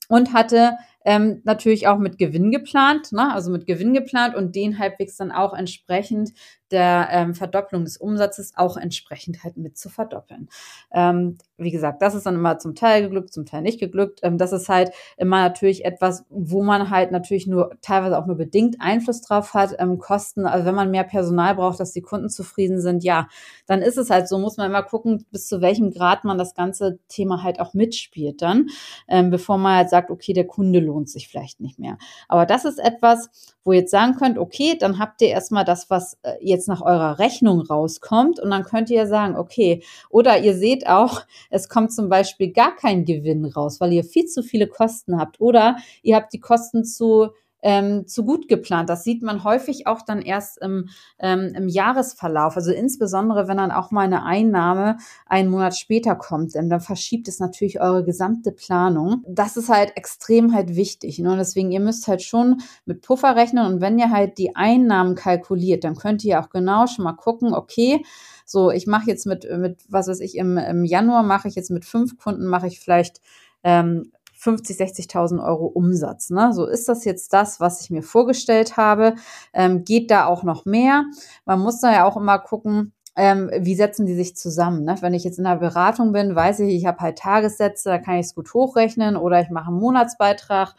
und 0.08 0.32
hatte 0.32 0.76
ähm, 1.04 1.40
natürlich 1.44 1.86
auch 1.86 1.98
mit 1.98 2.18
Gewinn 2.18 2.50
geplant, 2.50 3.12
ne? 3.12 3.32
also 3.32 3.50
mit 3.50 3.66
Gewinn 3.66 3.94
geplant 3.94 4.34
und 4.34 4.54
den 4.56 4.78
halbwegs 4.78 5.16
dann 5.16 5.30
auch 5.30 5.54
entsprechend 5.54 6.32
der 6.70 7.08
ähm, 7.10 7.34
Verdopplung 7.34 7.84
des 7.84 7.96
Umsatzes 7.96 8.52
auch 8.56 8.76
entsprechend 8.76 9.44
halt 9.44 9.56
mit 9.56 9.76
zu 9.76 9.88
verdoppeln. 9.88 10.48
Ähm, 10.92 11.38
wie 11.56 11.70
gesagt, 11.70 12.02
das 12.02 12.14
ist 12.14 12.26
dann 12.26 12.34
immer 12.34 12.58
zum 12.58 12.74
Teil 12.74 13.02
geglückt, 13.02 13.32
zum 13.32 13.46
Teil 13.46 13.62
nicht 13.62 13.78
geglückt. 13.78 14.20
Ähm, 14.22 14.38
das 14.38 14.52
ist 14.52 14.68
halt 14.68 14.92
immer 15.16 15.40
natürlich 15.40 15.84
etwas, 15.84 16.24
wo 16.28 16.62
man 16.62 16.90
halt 16.90 17.12
natürlich 17.12 17.46
nur 17.46 17.76
teilweise 17.82 18.18
auch 18.18 18.26
nur 18.26 18.36
bedingt 18.36 18.76
Einfluss 18.80 19.22
drauf 19.22 19.54
hat. 19.54 19.74
Ähm, 19.78 19.98
Kosten, 19.98 20.46
also 20.46 20.64
wenn 20.64 20.74
man 20.74 20.90
mehr 20.90 21.04
Personal 21.04 21.54
braucht, 21.54 21.80
dass 21.80 21.92
die 21.92 22.02
Kunden 22.02 22.28
zufrieden 22.28 22.80
sind, 22.80 23.04
ja, 23.04 23.28
dann 23.66 23.82
ist 23.82 23.98
es 23.98 24.10
halt 24.10 24.28
so, 24.28 24.38
muss 24.38 24.56
man 24.56 24.68
immer 24.68 24.82
gucken, 24.82 25.26
bis 25.30 25.46
zu 25.46 25.60
welchem 25.60 25.90
Grad 25.90 26.24
man 26.24 26.38
das 26.38 26.54
ganze 26.54 26.98
Thema 27.08 27.42
halt 27.42 27.60
auch 27.60 27.74
mitspielt 27.74 28.42
dann, 28.42 28.68
ähm, 29.08 29.30
bevor 29.30 29.58
man 29.58 29.76
halt 29.76 29.90
sagt, 29.90 30.10
okay, 30.10 30.32
der 30.32 30.46
Kunde 30.46 30.80
lohnt 30.80 31.08
sich 31.08 31.28
vielleicht 31.28 31.60
nicht 31.60 31.78
mehr. 31.78 31.98
Aber 32.28 32.46
das 32.46 32.64
ist 32.64 32.78
etwas, 32.78 33.30
wo 33.64 33.72
ihr 33.72 33.80
jetzt 33.80 33.90
sagen 33.90 34.14
könnt, 34.14 34.38
okay, 34.38 34.76
dann 34.78 34.98
habt 34.98 35.20
ihr 35.22 35.28
erstmal 35.28 35.64
das, 35.64 35.90
was 35.90 36.18
äh, 36.22 36.34
jetzt 36.40 36.59
nach 36.68 36.82
eurer 36.82 37.18
Rechnung 37.18 37.60
rauskommt 37.60 38.40
und 38.40 38.50
dann 38.50 38.64
könnt 38.64 38.90
ihr 38.90 39.06
sagen, 39.06 39.36
okay, 39.36 39.82
oder 40.08 40.40
ihr 40.40 40.56
seht 40.56 40.86
auch, 40.86 41.22
es 41.50 41.68
kommt 41.68 41.92
zum 41.92 42.08
Beispiel 42.08 42.52
gar 42.52 42.74
kein 42.76 43.04
Gewinn 43.04 43.44
raus, 43.44 43.80
weil 43.80 43.92
ihr 43.92 44.04
viel 44.04 44.26
zu 44.26 44.42
viele 44.42 44.66
Kosten 44.66 45.18
habt 45.18 45.40
oder 45.40 45.76
ihr 46.02 46.16
habt 46.16 46.32
die 46.32 46.40
Kosten 46.40 46.84
zu 46.84 47.30
ähm, 47.62 48.06
zu 48.06 48.24
gut 48.24 48.48
geplant. 48.48 48.88
Das 48.88 49.04
sieht 49.04 49.22
man 49.22 49.44
häufig 49.44 49.86
auch 49.86 50.02
dann 50.02 50.22
erst 50.22 50.60
im, 50.62 50.88
ähm, 51.18 51.52
im 51.54 51.68
Jahresverlauf. 51.68 52.56
Also 52.56 52.72
insbesondere, 52.72 53.48
wenn 53.48 53.58
dann 53.58 53.70
auch 53.70 53.90
mal 53.90 54.02
eine 54.02 54.24
Einnahme 54.24 54.96
einen 55.26 55.50
Monat 55.50 55.76
später 55.76 56.14
kommt, 56.16 56.54
denn 56.54 56.70
dann 56.70 56.80
verschiebt 56.80 57.28
es 57.28 57.40
natürlich 57.40 57.80
eure 57.80 58.04
gesamte 58.04 58.52
Planung. 58.52 59.24
Das 59.28 59.56
ist 59.56 59.68
halt 59.68 59.96
extrem 59.96 60.54
halt 60.54 60.76
wichtig. 60.76 61.18
Ne? 61.18 61.32
Und 61.32 61.38
deswegen, 61.38 61.70
ihr 61.70 61.80
müsst 61.80 62.08
halt 62.08 62.22
schon 62.22 62.62
mit 62.86 63.02
Puffer 63.02 63.36
rechnen. 63.36 63.66
Und 63.66 63.80
wenn 63.80 63.98
ihr 63.98 64.10
halt 64.10 64.38
die 64.38 64.56
Einnahmen 64.56 65.14
kalkuliert, 65.14 65.84
dann 65.84 65.96
könnt 65.96 66.24
ihr 66.24 66.40
auch 66.40 66.50
genau 66.50 66.86
schon 66.86 67.04
mal 67.04 67.12
gucken, 67.12 67.54
okay, 67.54 68.04
so, 68.44 68.72
ich 68.72 68.88
mache 68.88 69.06
jetzt 69.06 69.26
mit, 69.26 69.46
mit, 69.58 69.78
was 69.88 70.08
weiß 70.08 70.18
ich, 70.20 70.36
im, 70.36 70.58
im 70.58 70.84
Januar 70.84 71.22
mache 71.22 71.46
ich 71.46 71.54
jetzt 71.54 71.70
mit 71.70 71.84
fünf 71.84 72.16
Kunden, 72.16 72.46
mache 72.46 72.66
ich 72.66 72.80
vielleicht 72.80 73.20
ähm, 73.62 74.10
50, 74.40 74.78
60.000 74.78 75.44
Euro 75.44 75.66
Umsatz. 75.66 76.30
Ne? 76.30 76.52
So 76.54 76.66
ist 76.66 76.88
das 76.88 77.04
jetzt 77.04 77.34
das, 77.34 77.60
was 77.60 77.82
ich 77.82 77.90
mir 77.90 78.02
vorgestellt 78.02 78.78
habe. 78.78 79.14
Ähm, 79.52 79.84
geht 79.84 80.10
da 80.10 80.26
auch 80.26 80.42
noch 80.44 80.64
mehr? 80.64 81.04
Man 81.44 81.60
muss 81.60 81.80
da 81.80 81.92
ja 81.92 82.04
auch 82.06 82.16
immer 82.16 82.38
gucken, 82.38 82.94
ähm, 83.16 83.50
wie 83.58 83.74
setzen 83.74 84.06
die 84.06 84.14
sich 84.14 84.36
zusammen? 84.36 84.84
Ne? 84.84 84.96
Wenn 85.00 85.12
ich 85.12 85.24
jetzt 85.24 85.36
in 85.36 85.44
der 85.44 85.56
Beratung 85.56 86.12
bin, 86.12 86.34
weiß 86.34 86.60
ich, 86.60 86.74
ich 86.74 86.86
habe 86.86 87.00
halt 87.00 87.18
Tagessätze, 87.18 87.90
da 87.90 87.98
kann 87.98 88.14
ich 88.14 88.26
es 88.26 88.34
gut 88.34 88.54
hochrechnen 88.54 89.16
oder 89.16 89.42
ich 89.42 89.50
mache 89.50 89.68
einen 89.68 89.78
Monatsbeitrag. 89.78 90.74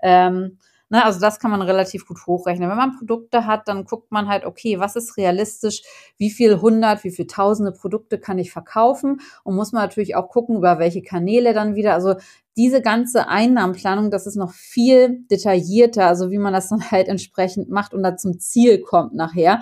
Ähm, 0.00 0.58
Ne, 0.88 1.04
also 1.04 1.18
das 1.18 1.40
kann 1.40 1.50
man 1.50 1.62
relativ 1.62 2.06
gut 2.06 2.26
hochrechnen. 2.26 2.70
Wenn 2.70 2.76
man 2.76 2.96
Produkte 2.96 3.44
hat, 3.44 3.66
dann 3.66 3.84
guckt 3.84 4.12
man 4.12 4.28
halt, 4.28 4.44
okay, 4.44 4.78
was 4.78 4.94
ist 4.94 5.16
realistisch, 5.16 5.82
wie 6.16 6.30
viel 6.30 6.60
hundert, 6.60 7.02
wie 7.02 7.10
viel 7.10 7.26
tausende 7.26 7.72
Produkte 7.72 8.20
kann 8.20 8.38
ich 8.38 8.52
verkaufen 8.52 9.20
und 9.42 9.56
muss 9.56 9.72
man 9.72 9.82
natürlich 9.82 10.14
auch 10.14 10.28
gucken, 10.28 10.56
über 10.56 10.78
welche 10.78 11.02
Kanäle 11.02 11.54
dann 11.54 11.74
wieder. 11.74 11.94
Also 11.94 12.14
diese 12.56 12.80
ganze 12.82 13.28
Einnahmenplanung, 13.28 14.10
das 14.12 14.26
ist 14.26 14.36
noch 14.36 14.52
viel 14.52 15.24
detaillierter, 15.30 16.06
also 16.06 16.30
wie 16.30 16.38
man 16.38 16.52
das 16.52 16.68
dann 16.68 16.80
halt 16.90 17.08
entsprechend 17.08 17.68
macht 17.68 17.92
und 17.92 18.02
da 18.04 18.16
zum 18.16 18.38
Ziel 18.38 18.80
kommt 18.80 19.12
nachher. 19.12 19.60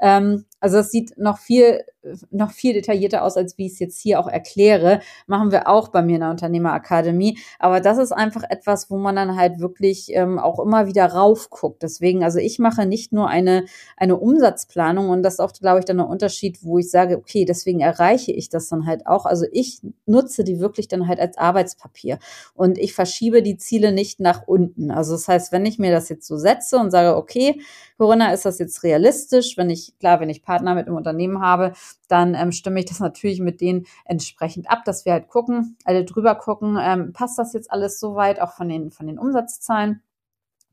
Ähm, 0.00 0.44
also 0.64 0.78
das 0.78 0.90
sieht 0.90 1.18
noch 1.18 1.36
viel, 1.36 1.84
noch 2.30 2.50
viel 2.50 2.72
detaillierter 2.72 3.22
aus, 3.22 3.36
als 3.36 3.58
wie 3.58 3.66
ich 3.66 3.72
es 3.72 3.78
jetzt 3.80 4.00
hier 4.00 4.18
auch 4.18 4.26
erkläre. 4.26 5.00
Machen 5.26 5.52
wir 5.52 5.68
auch 5.68 5.88
bei 5.88 6.00
mir 6.00 6.14
in 6.14 6.22
der 6.22 6.30
Unternehmerakademie. 6.30 7.36
Aber 7.58 7.82
das 7.82 7.98
ist 7.98 8.12
einfach 8.12 8.44
etwas, 8.48 8.88
wo 8.90 8.96
man 8.96 9.14
dann 9.14 9.36
halt 9.36 9.60
wirklich 9.60 10.14
ähm, 10.14 10.38
auch 10.38 10.58
immer 10.58 10.86
wieder 10.86 11.04
raufguckt. 11.04 11.82
Deswegen, 11.82 12.24
also 12.24 12.38
ich 12.38 12.58
mache 12.58 12.86
nicht 12.86 13.12
nur 13.12 13.28
eine, 13.28 13.66
eine 13.98 14.16
Umsatzplanung 14.16 15.10
und 15.10 15.22
das 15.22 15.34
ist 15.34 15.40
auch, 15.40 15.52
glaube 15.52 15.80
ich, 15.80 15.84
dann 15.84 16.00
ein 16.00 16.06
Unterschied, 16.06 16.60
wo 16.62 16.78
ich 16.78 16.90
sage, 16.90 17.18
okay, 17.18 17.44
deswegen 17.44 17.80
erreiche 17.80 18.32
ich 18.32 18.48
das 18.48 18.70
dann 18.70 18.86
halt 18.86 19.06
auch. 19.06 19.26
Also 19.26 19.44
ich 19.52 19.82
nutze 20.06 20.44
die 20.44 20.60
wirklich 20.60 20.88
dann 20.88 21.08
halt 21.08 21.20
als 21.20 21.36
Arbeitspapier 21.36 22.18
und 22.54 22.78
ich 22.78 22.94
verschiebe 22.94 23.42
die 23.42 23.58
Ziele 23.58 23.92
nicht 23.92 24.18
nach 24.18 24.44
unten. 24.46 24.90
Also 24.90 25.12
das 25.12 25.28
heißt, 25.28 25.52
wenn 25.52 25.66
ich 25.66 25.78
mir 25.78 25.92
das 25.92 26.08
jetzt 26.08 26.26
so 26.26 26.38
setze 26.38 26.78
und 26.78 26.90
sage, 26.90 27.18
okay, 27.18 27.60
Corinna, 27.98 28.32
ist 28.32 28.44
das 28.44 28.58
jetzt 28.58 28.82
realistisch? 28.82 29.56
Wenn 29.56 29.70
ich, 29.70 29.98
klar, 29.98 30.20
wenn 30.20 30.30
ich 30.30 30.42
Partner 30.42 30.74
mit 30.74 30.88
im 30.88 30.96
Unternehmen 30.96 31.40
habe, 31.40 31.72
dann 32.08 32.34
ähm, 32.34 32.52
stimme 32.52 32.80
ich 32.80 32.86
das 32.86 33.00
natürlich 33.00 33.40
mit 33.40 33.60
denen 33.60 33.86
entsprechend 34.04 34.70
ab, 34.70 34.84
dass 34.84 35.04
wir 35.04 35.12
halt 35.12 35.28
gucken, 35.28 35.76
alle 35.84 36.04
drüber 36.04 36.34
gucken, 36.34 36.78
ähm, 36.80 37.12
passt 37.12 37.38
das 37.38 37.52
jetzt 37.52 37.70
alles 37.70 38.00
soweit, 38.00 38.40
auch 38.40 38.52
von 38.52 38.68
den, 38.68 38.90
von 38.90 39.06
den 39.06 39.18
Umsatzzahlen. 39.18 40.02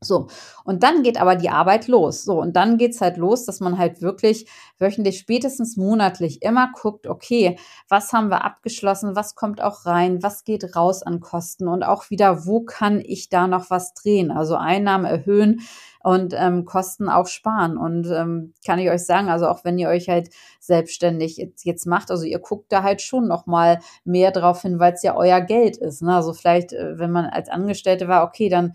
So, 0.04 0.26
und 0.64 0.82
dann 0.82 1.04
geht 1.04 1.22
aber 1.22 1.36
die 1.36 1.52
Arbeit 1.52 1.88
los. 1.88 2.24
So, 2.24 2.42
und 2.42 2.56
dann 2.56 2.80
geht's 2.80 3.02
halt 3.02 3.18
los, 3.18 3.46
dass 3.46 3.60
man 3.60 3.78
halt 3.78 4.02
wirklich 4.02 4.48
wöchentlich, 4.80 5.20
spätestens 5.20 5.78
monatlich 5.78 6.42
immer 6.42 6.72
guckt, 6.74 7.06
okay, 7.06 7.60
was 7.88 8.12
haben 8.12 8.30
wir 8.30 8.44
abgeschlossen, 8.44 9.16
was 9.16 9.36
kommt 9.36 9.62
auch 9.62 9.86
rein, 9.86 10.24
was 10.24 10.44
geht 10.44 10.76
raus 10.76 11.04
an 11.04 11.20
Kosten 11.20 11.68
und 11.68 11.84
auch 11.84 12.10
wieder, 12.10 12.48
wo 12.48 12.62
kann 12.62 13.00
ich 13.00 13.30
da 13.30 13.46
noch 13.46 13.70
was 13.70 13.94
drehen? 13.94 14.32
Also 14.32 14.56
Einnahmen 14.56 15.06
erhöhen 15.06 15.62
und 16.04 16.34
ähm, 16.36 16.66
Kosten 16.66 17.08
auch 17.08 17.28
sparen. 17.28 17.78
Und 17.78 18.08
ähm, 18.08 18.56
kann 18.66 18.80
ich 18.80 18.90
euch 18.90 19.06
sagen, 19.06 19.30
also 19.30 19.48
auch 19.48 19.64
wenn 19.66 19.78
ihr 19.78 19.90
euch 19.90 20.10
halt 20.10 20.32
selbstständig 20.60 21.38
jetzt, 21.38 21.64
jetzt 21.64 21.86
macht, 21.86 22.10
also 22.10 22.24
ihr 22.24 22.40
guckt 22.40 22.72
da 22.72 22.82
halt 22.82 23.04
schon 23.04 23.28
noch 23.28 23.46
mal 23.46 23.78
mehr 24.04 24.32
drauf 24.32 24.64
hin, 24.64 24.80
weil 24.80 24.94
es 24.94 25.04
ja 25.04 25.16
euer 25.16 25.42
Geld 25.42 25.78
ist. 25.78 26.02
Ne? 26.02 26.16
Also 26.16 26.34
vielleicht, 26.34 26.74
äh, 26.74 26.98
wenn 26.98 27.12
man 27.12 27.26
als 27.26 27.50
Angestellte 27.50 28.08
war, 28.08 28.24
okay, 28.24 28.50
dann 28.50 28.74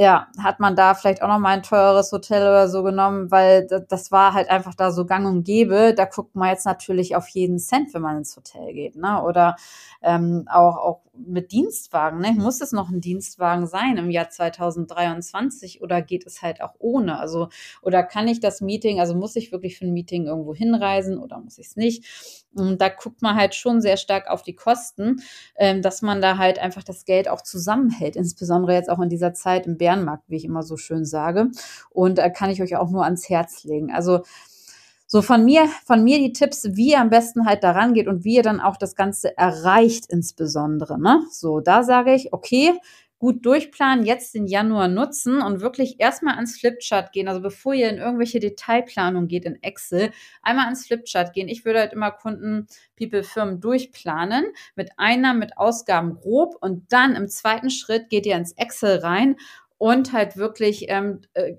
ja, 0.00 0.28
hat 0.42 0.60
man 0.60 0.76
da 0.76 0.94
vielleicht 0.94 1.20
auch 1.22 1.28
noch 1.28 1.38
mal 1.38 1.50
ein 1.50 1.62
teures 1.62 2.10
Hotel 2.10 2.40
oder 2.40 2.70
so 2.70 2.82
genommen, 2.82 3.30
weil 3.30 3.66
das 3.66 4.10
war 4.10 4.32
halt 4.32 4.48
einfach 4.48 4.74
da 4.74 4.92
so 4.92 5.04
gang 5.04 5.26
und 5.26 5.44
gäbe. 5.44 5.92
Da 5.94 6.06
guckt 6.06 6.34
man 6.34 6.48
jetzt 6.48 6.64
natürlich 6.64 7.16
auf 7.16 7.28
jeden 7.28 7.58
Cent, 7.58 7.92
wenn 7.92 8.00
man 8.00 8.16
ins 8.16 8.34
Hotel 8.34 8.72
geht, 8.72 8.96
ne? 8.96 9.22
Oder 9.22 9.56
ähm, 10.02 10.46
auch, 10.50 10.78
auch 10.78 11.00
mit 11.12 11.52
Dienstwagen, 11.52 12.18
ne? 12.18 12.32
Muss 12.32 12.62
es 12.62 12.72
noch 12.72 12.88
ein 12.88 13.02
Dienstwagen 13.02 13.66
sein 13.66 13.98
im 13.98 14.10
Jahr 14.10 14.30
2023 14.30 15.82
oder 15.82 16.00
geht 16.00 16.26
es 16.26 16.40
halt 16.40 16.62
auch 16.62 16.76
ohne? 16.78 17.18
Also, 17.18 17.50
oder 17.82 18.02
kann 18.02 18.26
ich 18.26 18.40
das 18.40 18.62
Meeting, 18.62 19.00
also 19.00 19.14
muss 19.14 19.36
ich 19.36 19.52
wirklich 19.52 19.76
für 19.76 19.84
ein 19.84 19.92
Meeting 19.92 20.26
irgendwo 20.26 20.54
hinreisen 20.54 21.18
oder 21.18 21.38
muss 21.38 21.58
ich 21.58 21.66
es 21.66 21.76
nicht? 21.76 22.06
Und 22.54 22.80
da 22.80 22.88
guckt 22.88 23.22
man 23.22 23.36
halt 23.36 23.54
schon 23.54 23.80
sehr 23.80 23.96
stark 23.96 24.28
auf 24.28 24.42
die 24.42 24.54
Kosten, 24.54 25.20
ähm, 25.56 25.82
dass 25.82 26.02
man 26.02 26.20
da 26.20 26.36
halt 26.36 26.58
einfach 26.58 26.82
das 26.82 27.04
Geld 27.04 27.28
auch 27.28 27.42
zusammenhält, 27.42 28.16
insbesondere 28.16 28.74
jetzt 28.74 28.90
auch 28.90 28.98
in 29.00 29.08
dieser 29.08 29.34
Zeit 29.34 29.66
im 29.66 29.78
Bärenmarkt, 29.90 30.24
wie 30.28 30.36
ich 30.36 30.44
immer 30.44 30.62
so 30.62 30.76
schön 30.76 31.04
sage. 31.04 31.50
Und 31.90 32.18
äh, 32.18 32.30
kann 32.30 32.50
ich 32.50 32.62
euch 32.62 32.76
auch 32.76 32.90
nur 32.90 33.04
ans 33.04 33.28
Herz 33.28 33.64
legen. 33.64 33.90
Also 33.92 34.22
so 35.06 35.22
von 35.22 35.44
mir, 35.44 35.66
von 35.86 36.04
mir 36.04 36.18
die 36.18 36.32
Tipps, 36.32 36.68
wie 36.76 36.90
ihr 36.90 37.00
am 37.00 37.10
besten 37.10 37.44
halt 37.44 37.64
daran 37.64 37.94
geht 37.94 38.06
und 38.06 38.24
wie 38.24 38.36
ihr 38.36 38.44
dann 38.44 38.60
auch 38.60 38.76
das 38.76 38.94
Ganze 38.94 39.36
erreicht, 39.36 40.06
insbesondere. 40.08 41.00
Ne? 41.00 41.24
So, 41.32 41.60
da 41.60 41.82
sage 41.82 42.14
ich, 42.14 42.32
okay, 42.32 42.72
gut 43.20 43.44
durchplanen, 43.44 44.06
jetzt 44.06 44.34
den 44.34 44.46
Januar 44.46 44.88
nutzen 44.88 45.42
und 45.42 45.60
wirklich 45.60 46.00
erstmal 46.00 46.36
ans 46.36 46.58
Flipchart 46.58 47.12
gehen. 47.12 47.28
Also 47.28 47.42
bevor 47.42 47.74
ihr 47.74 47.90
in 47.90 47.98
irgendwelche 47.98 48.40
Detailplanung 48.40 49.28
geht 49.28 49.44
in 49.44 49.62
Excel, 49.62 50.10
einmal 50.42 50.64
ans 50.64 50.86
Flipchart 50.86 51.34
gehen. 51.34 51.46
Ich 51.46 51.66
würde 51.66 51.80
halt 51.80 51.92
immer 51.92 52.12
Kunden, 52.12 52.66
People, 52.98 53.22
Firmen 53.22 53.60
durchplanen 53.60 54.46
mit 54.74 54.92
Einnahmen, 54.96 55.38
mit 55.38 55.58
Ausgaben 55.58 56.14
grob 56.14 56.56
und 56.60 56.92
dann 56.92 57.14
im 57.14 57.28
zweiten 57.28 57.68
Schritt 57.68 58.08
geht 58.08 58.24
ihr 58.24 58.36
ins 58.36 58.52
Excel 58.52 59.00
rein 59.00 59.36
und 59.80 60.12
halt 60.12 60.36
wirklich 60.36 60.86
ähm, 60.90 61.22
äh, 61.32 61.54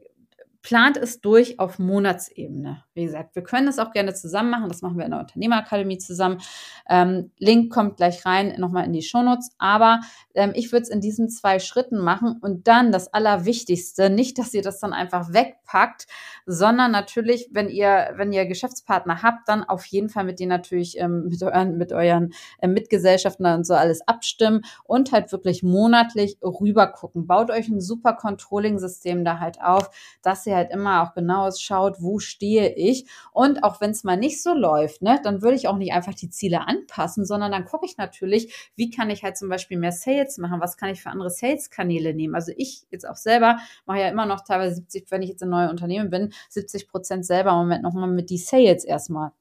plant 0.62 0.98
es 0.98 1.22
durch 1.22 1.60
auf 1.60 1.80
Monatsebene. 1.80 2.84
Wie 2.94 3.06
gesagt, 3.06 3.36
wir 3.36 3.44
können 3.44 3.68
es 3.68 3.80
auch 3.80 3.92
gerne 3.92 4.14
zusammen 4.14 4.52
machen. 4.52 4.70
Das 4.70 4.82
machen 4.82 4.98
wir 4.98 5.06
in 5.06 5.12
der 5.12 5.20
Unternehmerakademie 5.22 5.98
zusammen. 5.98 6.40
Ähm, 6.88 7.32
Link 7.38 7.74
kommt 7.74 7.98
gleich 7.98 8.26
rein, 8.26 8.56
nochmal 8.60 8.86
in 8.86 8.94
die 8.94 9.02
Shownotes. 9.02 9.52
Aber 9.58 10.02
ähm, 10.36 10.52
ich 10.54 10.72
würde 10.72 10.84
es 10.84 10.90
in 10.90 11.02
diesen 11.02 11.30
zwei 11.30 11.60
Schritten 11.60 11.98
machen 11.98 12.38
und 12.42 12.68
dann 12.68 12.92
das 12.92 13.12
Allerwichtigste, 13.14 14.10
nicht, 14.10 14.38
dass 14.38 14.54
ihr 14.54 14.62
das 14.62 14.80
dann 14.80 14.94
einfach 14.94 15.34
wegpackt, 15.34 16.06
sondern 16.46 16.92
natürlich, 16.92 17.50
wenn 17.52 17.70
ihr, 17.70 18.12
wenn 18.16 18.32
ihr 18.32 18.46
Geschäftspartner 18.46 19.24
habt, 19.24 19.48
dann 19.48 19.64
auf 19.64 19.86
jeden 19.86 20.10
Fall 20.10 20.26
mit 20.26 20.40
denen 20.40 20.50
natürlich 20.50 21.00
ähm, 21.00 21.28
mit 21.28 21.42
euren, 21.42 21.78
mit 21.78 21.92
euren 21.92 22.34
äh, 22.60 22.68
Mitgesellschaften 22.68 23.46
und 23.46 23.66
so 23.66 23.74
alles 23.74 24.08
abstimmen 24.08 24.62
und 24.84 25.12
halt 25.12 25.32
wirklich 25.32 25.64
monatlich 25.64 26.38
rüber 26.44 26.88
gucken. 26.88 27.26
Baut 27.26 27.50
euch 27.50 27.68
ein 27.68 27.82
super 27.82 28.14
Controlling-System 28.14 29.26
da 29.26 29.40
halt 29.40 29.62
auf, 29.62 29.90
dass 30.22 30.46
ihr 30.46 30.51
ihr 30.52 30.56
halt 30.58 30.72
immer 30.72 31.04
auch 31.04 31.14
genau 31.14 31.50
schaut, 31.52 31.98
wo 32.00 32.20
stehe 32.20 32.74
ich. 32.76 33.08
Und 33.32 33.64
auch 33.64 33.82
wenn 33.82 33.92
es 33.92 34.04
mal 34.04 34.18
nicht 34.18 34.42
so 34.42 34.54
läuft, 34.54 35.02
ne, 35.02 35.20
dann 35.24 35.42
würde 35.42 35.56
ich 35.56 35.68
auch 35.68 35.78
nicht 35.78 35.94
einfach 35.94 36.14
die 36.14 36.30
Ziele 36.30 36.68
anpassen, 36.68 37.26
sondern 37.26 37.52
dann 37.52 37.66
gucke 37.66 37.86
ich 37.86 37.98
natürlich, 37.98 38.72
wie 38.76 38.90
kann 38.90 39.10
ich 39.10 39.24
halt 39.24 39.38
zum 39.38 39.50
Beispiel 39.50 39.78
mehr 39.78 39.92
Sales 39.92 40.38
machen, 40.38 40.62
was 40.62 40.78
kann 40.78 40.90
ich 40.90 41.02
für 41.02 41.10
andere 41.10 41.30
Sales-Kanäle 41.30 42.14
nehmen. 42.14 42.36
Also 42.36 42.52
ich 42.56 42.84
jetzt 42.92 43.08
auch 43.08 43.16
selber 43.16 43.58
mache 43.86 44.00
ja 44.00 44.10
immer 44.10 44.26
noch 44.26 44.42
teilweise 44.42 44.76
70, 44.76 45.10
wenn 45.12 45.22
ich 45.22 45.30
jetzt 45.30 45.44
ein 45.44 45.50
neues 45.50 45.72
Unternehmen 45.72 46.10
bin, 46.10 46.34
70 46.50 46.88
Prozent 46.88 47.26
selber 47.26 47.52
im 47.52 47.58
Moment 47.58 47.84
nochmal 47.84 48.10
mit 48.10 48.30
die 48.30 48.38
Sales 48.38 48.84
erstmal. 48.84 49.32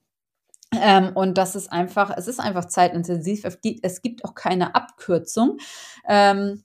Ähm, 0.73 1.11
und 1.15 1.37
das 1.37 1.57
ist 1.57 1.73
einfach, 1.73 2.13
es 2.17 2.29
ist 2.29 2.39
einfach 2.39 2.67
zeitintensiv. 2.67 3.45
Es 3.45 4.03
gibt, 4.03 4.25
auch 4.25 4.35
keine 4.35 4.75
Abkürzung. 4.75 5.59
Ähm, 6.09 6.63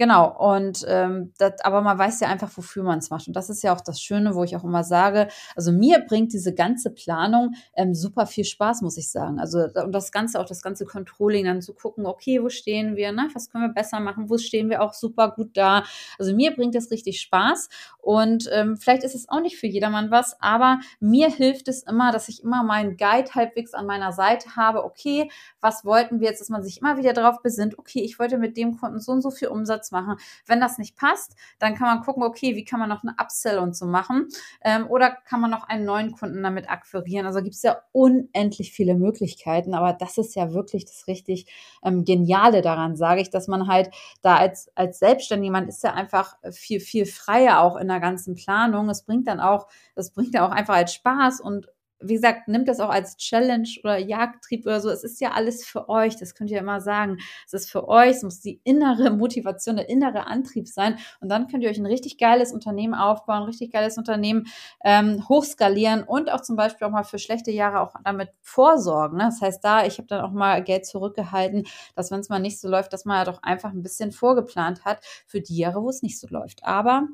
Genau, 0.00 0.34
und 0.54 0.82
ähm, 0.88 1.34
das, 1.36 1.60
aber 1.60 1.82
man 1.82 1.98
weiß 1.98 2.20
ja 2.20 2.28
einfach, 2.28 2.50
wofür 2.56 2.82
man 2.82 3.00
es 3.00 3.10
macht. 3.10 3.28
Und 3.28 3.36
das 3.36 3.50
ist 3.50 3.62
ja 3.62 3.76
auch 3.76 3.82
das 3.82 4.00
Schöne, 4.00 4.34
wo 4.34 4.42
ich 4.44 4.56
auch 4.56 4.64
immer 4.64 4.82
sage, 4.82 5.28
also 5.54 5.72
mir 5.72 5.98
bringt 6.00 6.32
diese 6.32 6.54
ganze 6.54 6.88
Planung 6.88 7.54
ähm, 7.76 7.94
super 7.94 8.24
viel 8.24 8.46
Spaß, 8.46 8.80
muss 8.80 8.96
ich 8.96 9.10
sagen. 9.10 9.38
Also 9.38 9.58
und 9.58 9.92
das 9.92 10.10
Ganze, 10.10 10.40
auch 10.40 10.46
das 10.46 10.62
ganze 10.62 10.86
Controlling, 10.86 11.44
dann 11.44 11.60
zu 11.60 11.74
gucken, 11.74 12.06
okay, 12.06 12.42
wo 12.42 12.48
stehen 12.48 12.96
wir, 12.96 13.12
ne? 13.12 13.28
was 13.34 13.50
können 13.50 13.64
wir 13.64 13.74
besser 13.74 14.00
machen, 14.00 14.30
wo 14.30 14.38
stehen 14.38 14.70
wir 14.70 14.80
auch 14.80 14.94
super 14.94 15.32
gut 15.32 15.54
da. 15.54 15.84
Also 16.18 16.34
mir 16.34 16.52
bringt 16.52 16.74
das 16.74 16.90
richtig 16.90 17.20
Spaß. 17.20 17.68
Und 17.98 18.48
ähm, 18.54 18.78
vielleicht 18.78 19.02
ist 19.04 19.14
es 19.14 19.28
auch 19.28 19.42
nicht 19.42 19.58
für 19.58 19.66
jedermann 19.66 20.10
was, 20.10 20.34
aber 20.40 20.80
mir 21.00 21.28
hilft 21.28 21.68
es 21.68 21.82
immer, 21.82 22.10
dass 22.10 22.30
ich 22.30 22.42
immer 22.42 22.62
meinen 22.62 22.96
Guide 22.96 23.34
halbwegs 23.34 23.74
an 23.74 23.84
meiner 23.84 24.12
Seite 24.12 24.56
habe. 24.56 24.82
Okay, 24.82 25.30
was 25.60 25.84
wollten 25.84 26.20
wir 26.20 26.28
jetzt, 26.28 26.40
dass 26.40 26.48
man 26.48 26.62
sich 26.62 26.80
immer 26.80 26.96
wieder 26.96 27.12
darauf 27.12 27.42
besinnt, 27.42 27.78
okay, 27.78 28.00
ich 28.00 28.18
wollte 28.18 28.38
mit 28.38 28.56
dem 28.56 28.78
Kunden 28.78 28.98
so 28.98 29.12
und 29.12 29.20
so 29.20 29.30
viel 29.30 29.48
Umsatz 29.48 29.89
machen. 29.90 30.16
Wenn 30.46 30.60
das 30.60 30.78
nicht 30.78 30.96
passt, 30.96 31.34
dann 31.58 31.74
kann 31.74 31.86
man 31.86 32.04
gucken, 32.04 32.22
okay, 32.22 32.56
wie 32.56 32.64
kann 32.64 32.80
man 32.80 32.88
noch 32.88 33.02
eine 33.02 33.14
Upsell 33.20 33.58
und 33.58 33.76
so 33.76 33.86
machen? 33.86 34.28
Ähm, 34.62 34.86
oder 34.88 35.10
kann 35.10 35.40
man 35.40 35.50
noch 35.50 35.64
einen 35.64 35.84
neuen 35.84 36.12
Kunden 36.12 36.42
damit 36.42 36.70
akquirieren? 36.70 37.26
Also 37.26 37.42
gibt 37.42 37.54
es 37.54 37.62
ja 37.62 37.78
unendlich 37.92 38.72
viele 38.72 38.94
Möglichkeiten, 38.94 39.74
aber 39.74 39.92
das 39.92 40.18
ist 40.18 40.34
ja 40.34 40.52
wirklich 40.52 40.84
das 40.84 41.06
richtig 41.06 41.46
ähm, 41.82 42.04
Geniale 42.04 42.62
daran, 42.62 42.96
sage 42.96 43.20
ich, 43.20 43.30
dass 43.30 43.48
man 43.48 43.66
halt 43.66 43.90
da 44.22 44.36
als, 44.36 44.70
als 44.74 44.98
Selbstständiger, 44.98 45.52
man 45.52 45.68
ist 45.68 45.82
ja 45.82 45.94
einfach 45.94 46.36
viel, 46.50 46.80
viel 46.80 47.06
freier 47.06 47.60
auch 47.60 47.76
in 47.76 47.88
der 47.88 48.00
ganzen 48.00 48.34
Planung. 48.34 48.88
Es 48.88 49.04
bringt 49.04 49.26
dann 49.28 49.40
auch, 49.40 49.68
das 49.94 50.12
bringt 50.12 50.34
ja 50.34 50.46
auch 50.46 50.52
einfach 50.52 50.74
als 50.74 50.94
Spaß 50.94 51.40
und 51.40 51.68
wie 52.02 52.14
gesagt, 52.14 52.48
nimmt 52.48 52.68
das 52.68 52.80
auch 52.80 52.88
als 52.88 53.16
Challenge 53.16 53.68
oder 53.84 53.98
Jagdtrieb 53.98 54.64
oder 54.64 54.80
so. 54.80 54.90
Es 54.90 55.04
ist 55.04 55.20
ja 55.20 55.32
alles 55.32 55.64
für 55.64 55.88
euch. 55.88 56.16
Das 56.16 56.34
könnt 56.34 56.50
ihr 56.50 56.58
immer 56.58 56.80
sagen. 56.80 57.18
Es 57.46 57.52
ist 57.52 57.70
für 57.70 57.88
euch. 57.88 58.10
Es 58.16 58.22
muss 58.22 58.40
die 58.40 58.60
innere 58.64 59.10
Motivation, 59.16 59.76
der 59.76 59.88
innere 59.88 60.26
Antrieb 60.26 60.68
sein. 60.68 60.98
Und 61.20 61.28
dann 61.28 61.46
könnt 61.48 61.62
ihr 61.62 61.70
euch 61.70 61.78
ein 61.78 61.86
richtig 61.86 62.18
geiles 62.18 62.52
Unternehmen 62.52 62.94
aufbauen, 62.94 63.42
ein 63.42 63.44
richtig 63.44 63.72
geiles 63.72 63.98
Unternehmen 63.98 64.46
ähm, 64.84 65.28
hochskalieren 65.28 66.02
und 66.02 66.30
auch 66.30 66.40
zum 66.40 66.56
Beispiel 66.56 66.86
auch 66.86 66.92
mal 66.92 67.04
für 67.04 67.18
schlechte 67.18 67.50
Jahre 67.50 67.80
auch 67.80 67.94
damit 68.04 68.30
vorsorgen. 68.40 69.18
Ne? 69.18 69.24
Das 69.24 69.40
heißt, 69.40 69.62
da, 69.62 69.84
ich 69.84 69.98
habe 69.98 70.08
dann 70.08 70.22
auch 70.22 70.32
mal 70.32 70.62
Geld 70.62 70.86
zurückgehalten, 70.86 71.66
dass 71.94 72.10
wenn 72.10 72.20
es 72.20 72.28
mal 72.28 72.40
nicht 72.40 72.60
so 72.60 72.68
läuft, 72.68 72.92
dass 72.92 73.04
man 73.04 73.18
ja 73.18 73.24
doch 73.24 73.42
einfach 73.42 73.72
ein 73.72 73.82
bisschen 73.82 74.12
vorgeplant 74.12 74.84
hat 74.84 75.04
für 75.26 75.40
die 75.40 75.56
Jahre, 75.56 75.82
wo 75.82 75.88
es 75.90 76.02
nicht 76.02 76.18
so 76.18 76.26
läuft. 76.28 76.64
Aber 76.64 77.08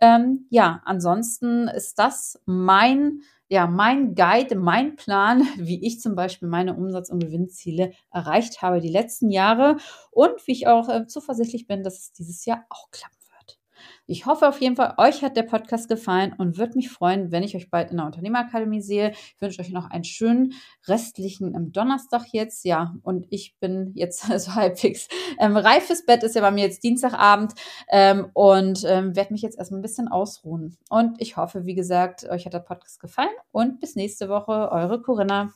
ähm, 0.00 0.46
ja, 0.50 0.80
ansonsten 0.84 1.68
ist 1.68 1.98
das 1.98 2.40
mein 2.46 3.22
ja, 3.48 3.66
mein 3.66 4.14
Guide, 4.14 4.56
mein 4.56 4.96
Plan, 4.96 5.42
wie 5.56 5.84
ich 5.86 6.00
zum 6.00 6.14
Beispiel 6.14 6.48
meine 6.48 6.74
Umsatz- 6.74 7.10
und 7.10 7.20
Gewinnziele 7.20 7.92
erreicht 8.12 8.62
habe 8.62 8.80
die 8.80 8.88
letzten 8.90 9.30
Jahre 9.30 9.76
und 10.10 10.46
wie 10.46 10.52
ich 10.52 10.66
auch 10.66 10.88
äh, 10.88 11.06
zuversichtlich 11.06 11.66
bin, 11.66 11.82
dass 11.82 11.98
es 11.98 12.12
dieses 12.12 12.44
Jahr 12.44 12.64
auch 12.70 12.90
klappt. 12.90 13.17
Ich 14.10 14.24
hoffe 14.24 14.48
auf 14.48 14.58
jeden 14.62 14.74
Fall, 14.74 14.94
euch 14.96 15.22
hat 15.22 15.36
der 15.36 15.42
Podcast 15.42 15.86
gefallen 15.86 16.34
und 16.38 16.56
würde 16.56 16.76
mich 16.76 16.88
freuen, 16.88 17.30
wenn 17.30 17.42
ich 17.42 17.54
euch 17.54 17.70
bald 17.70 17.90
in 17.90 17.98
der 17.98 18.06
Unternehmerakademie 18.06 18.80
sehe. 18.80 19.10
Ich 19.10 19.36
wünsche 19.38 19.60
euch 19.60 19.68
noch 19.68 19.90
einen 19.90 20.04
schönen 20.04 20.54
restlichen 20.86 21.54
ähm, 21.54 21.72
Donnerstag 21.72 22.24
jetzt. 22.32 22.64
Ja, 22.64 22.94
und 23.02 23.26
ich 23.28 23.58
bin 23.60 23.92
jetzt 23.94 24.22
so 24.38 24.54
halbwegs 24.54 25.08
ähm, 25.38 25.58
reifes 25.58 26.06
Bett, 26.06 26.22
ist 26.22 26.36
ja 26.36 26.40
bei 26.40 26.50
mir 26.50 26.64
jetzt 26.64 26.82
Dienstagabend 26.82 27.52
ähm, 27.90 28.30
und 28.32 28.82
ähm, 28.86 29.14
werde 29.14 29.34
mich 29.34 29.42
jetzt 29.42 29.58
erstmal 29.58 29.80
ein 29.80 29.82
bisschen 29.82 30.08
ausruhen. 30.08 30.78
Und 30.88 31.20
ich 31.20 31.36
hoffe, 31.36 31.66
wie 31.66 31.74
gesagt, 31.74 32.24
euch 32.30 32.46
hat 32.46 32.54
der 32.54 32.60
Podcast 32.60 33.00
gefallen 33.00 33.28
und 33.52 33.78
bis 33.78 33.94
nächste 33.94 34.30
Woche, 34.30 34.72
eure 34.72 35.02
Corinna. 35.02 35.52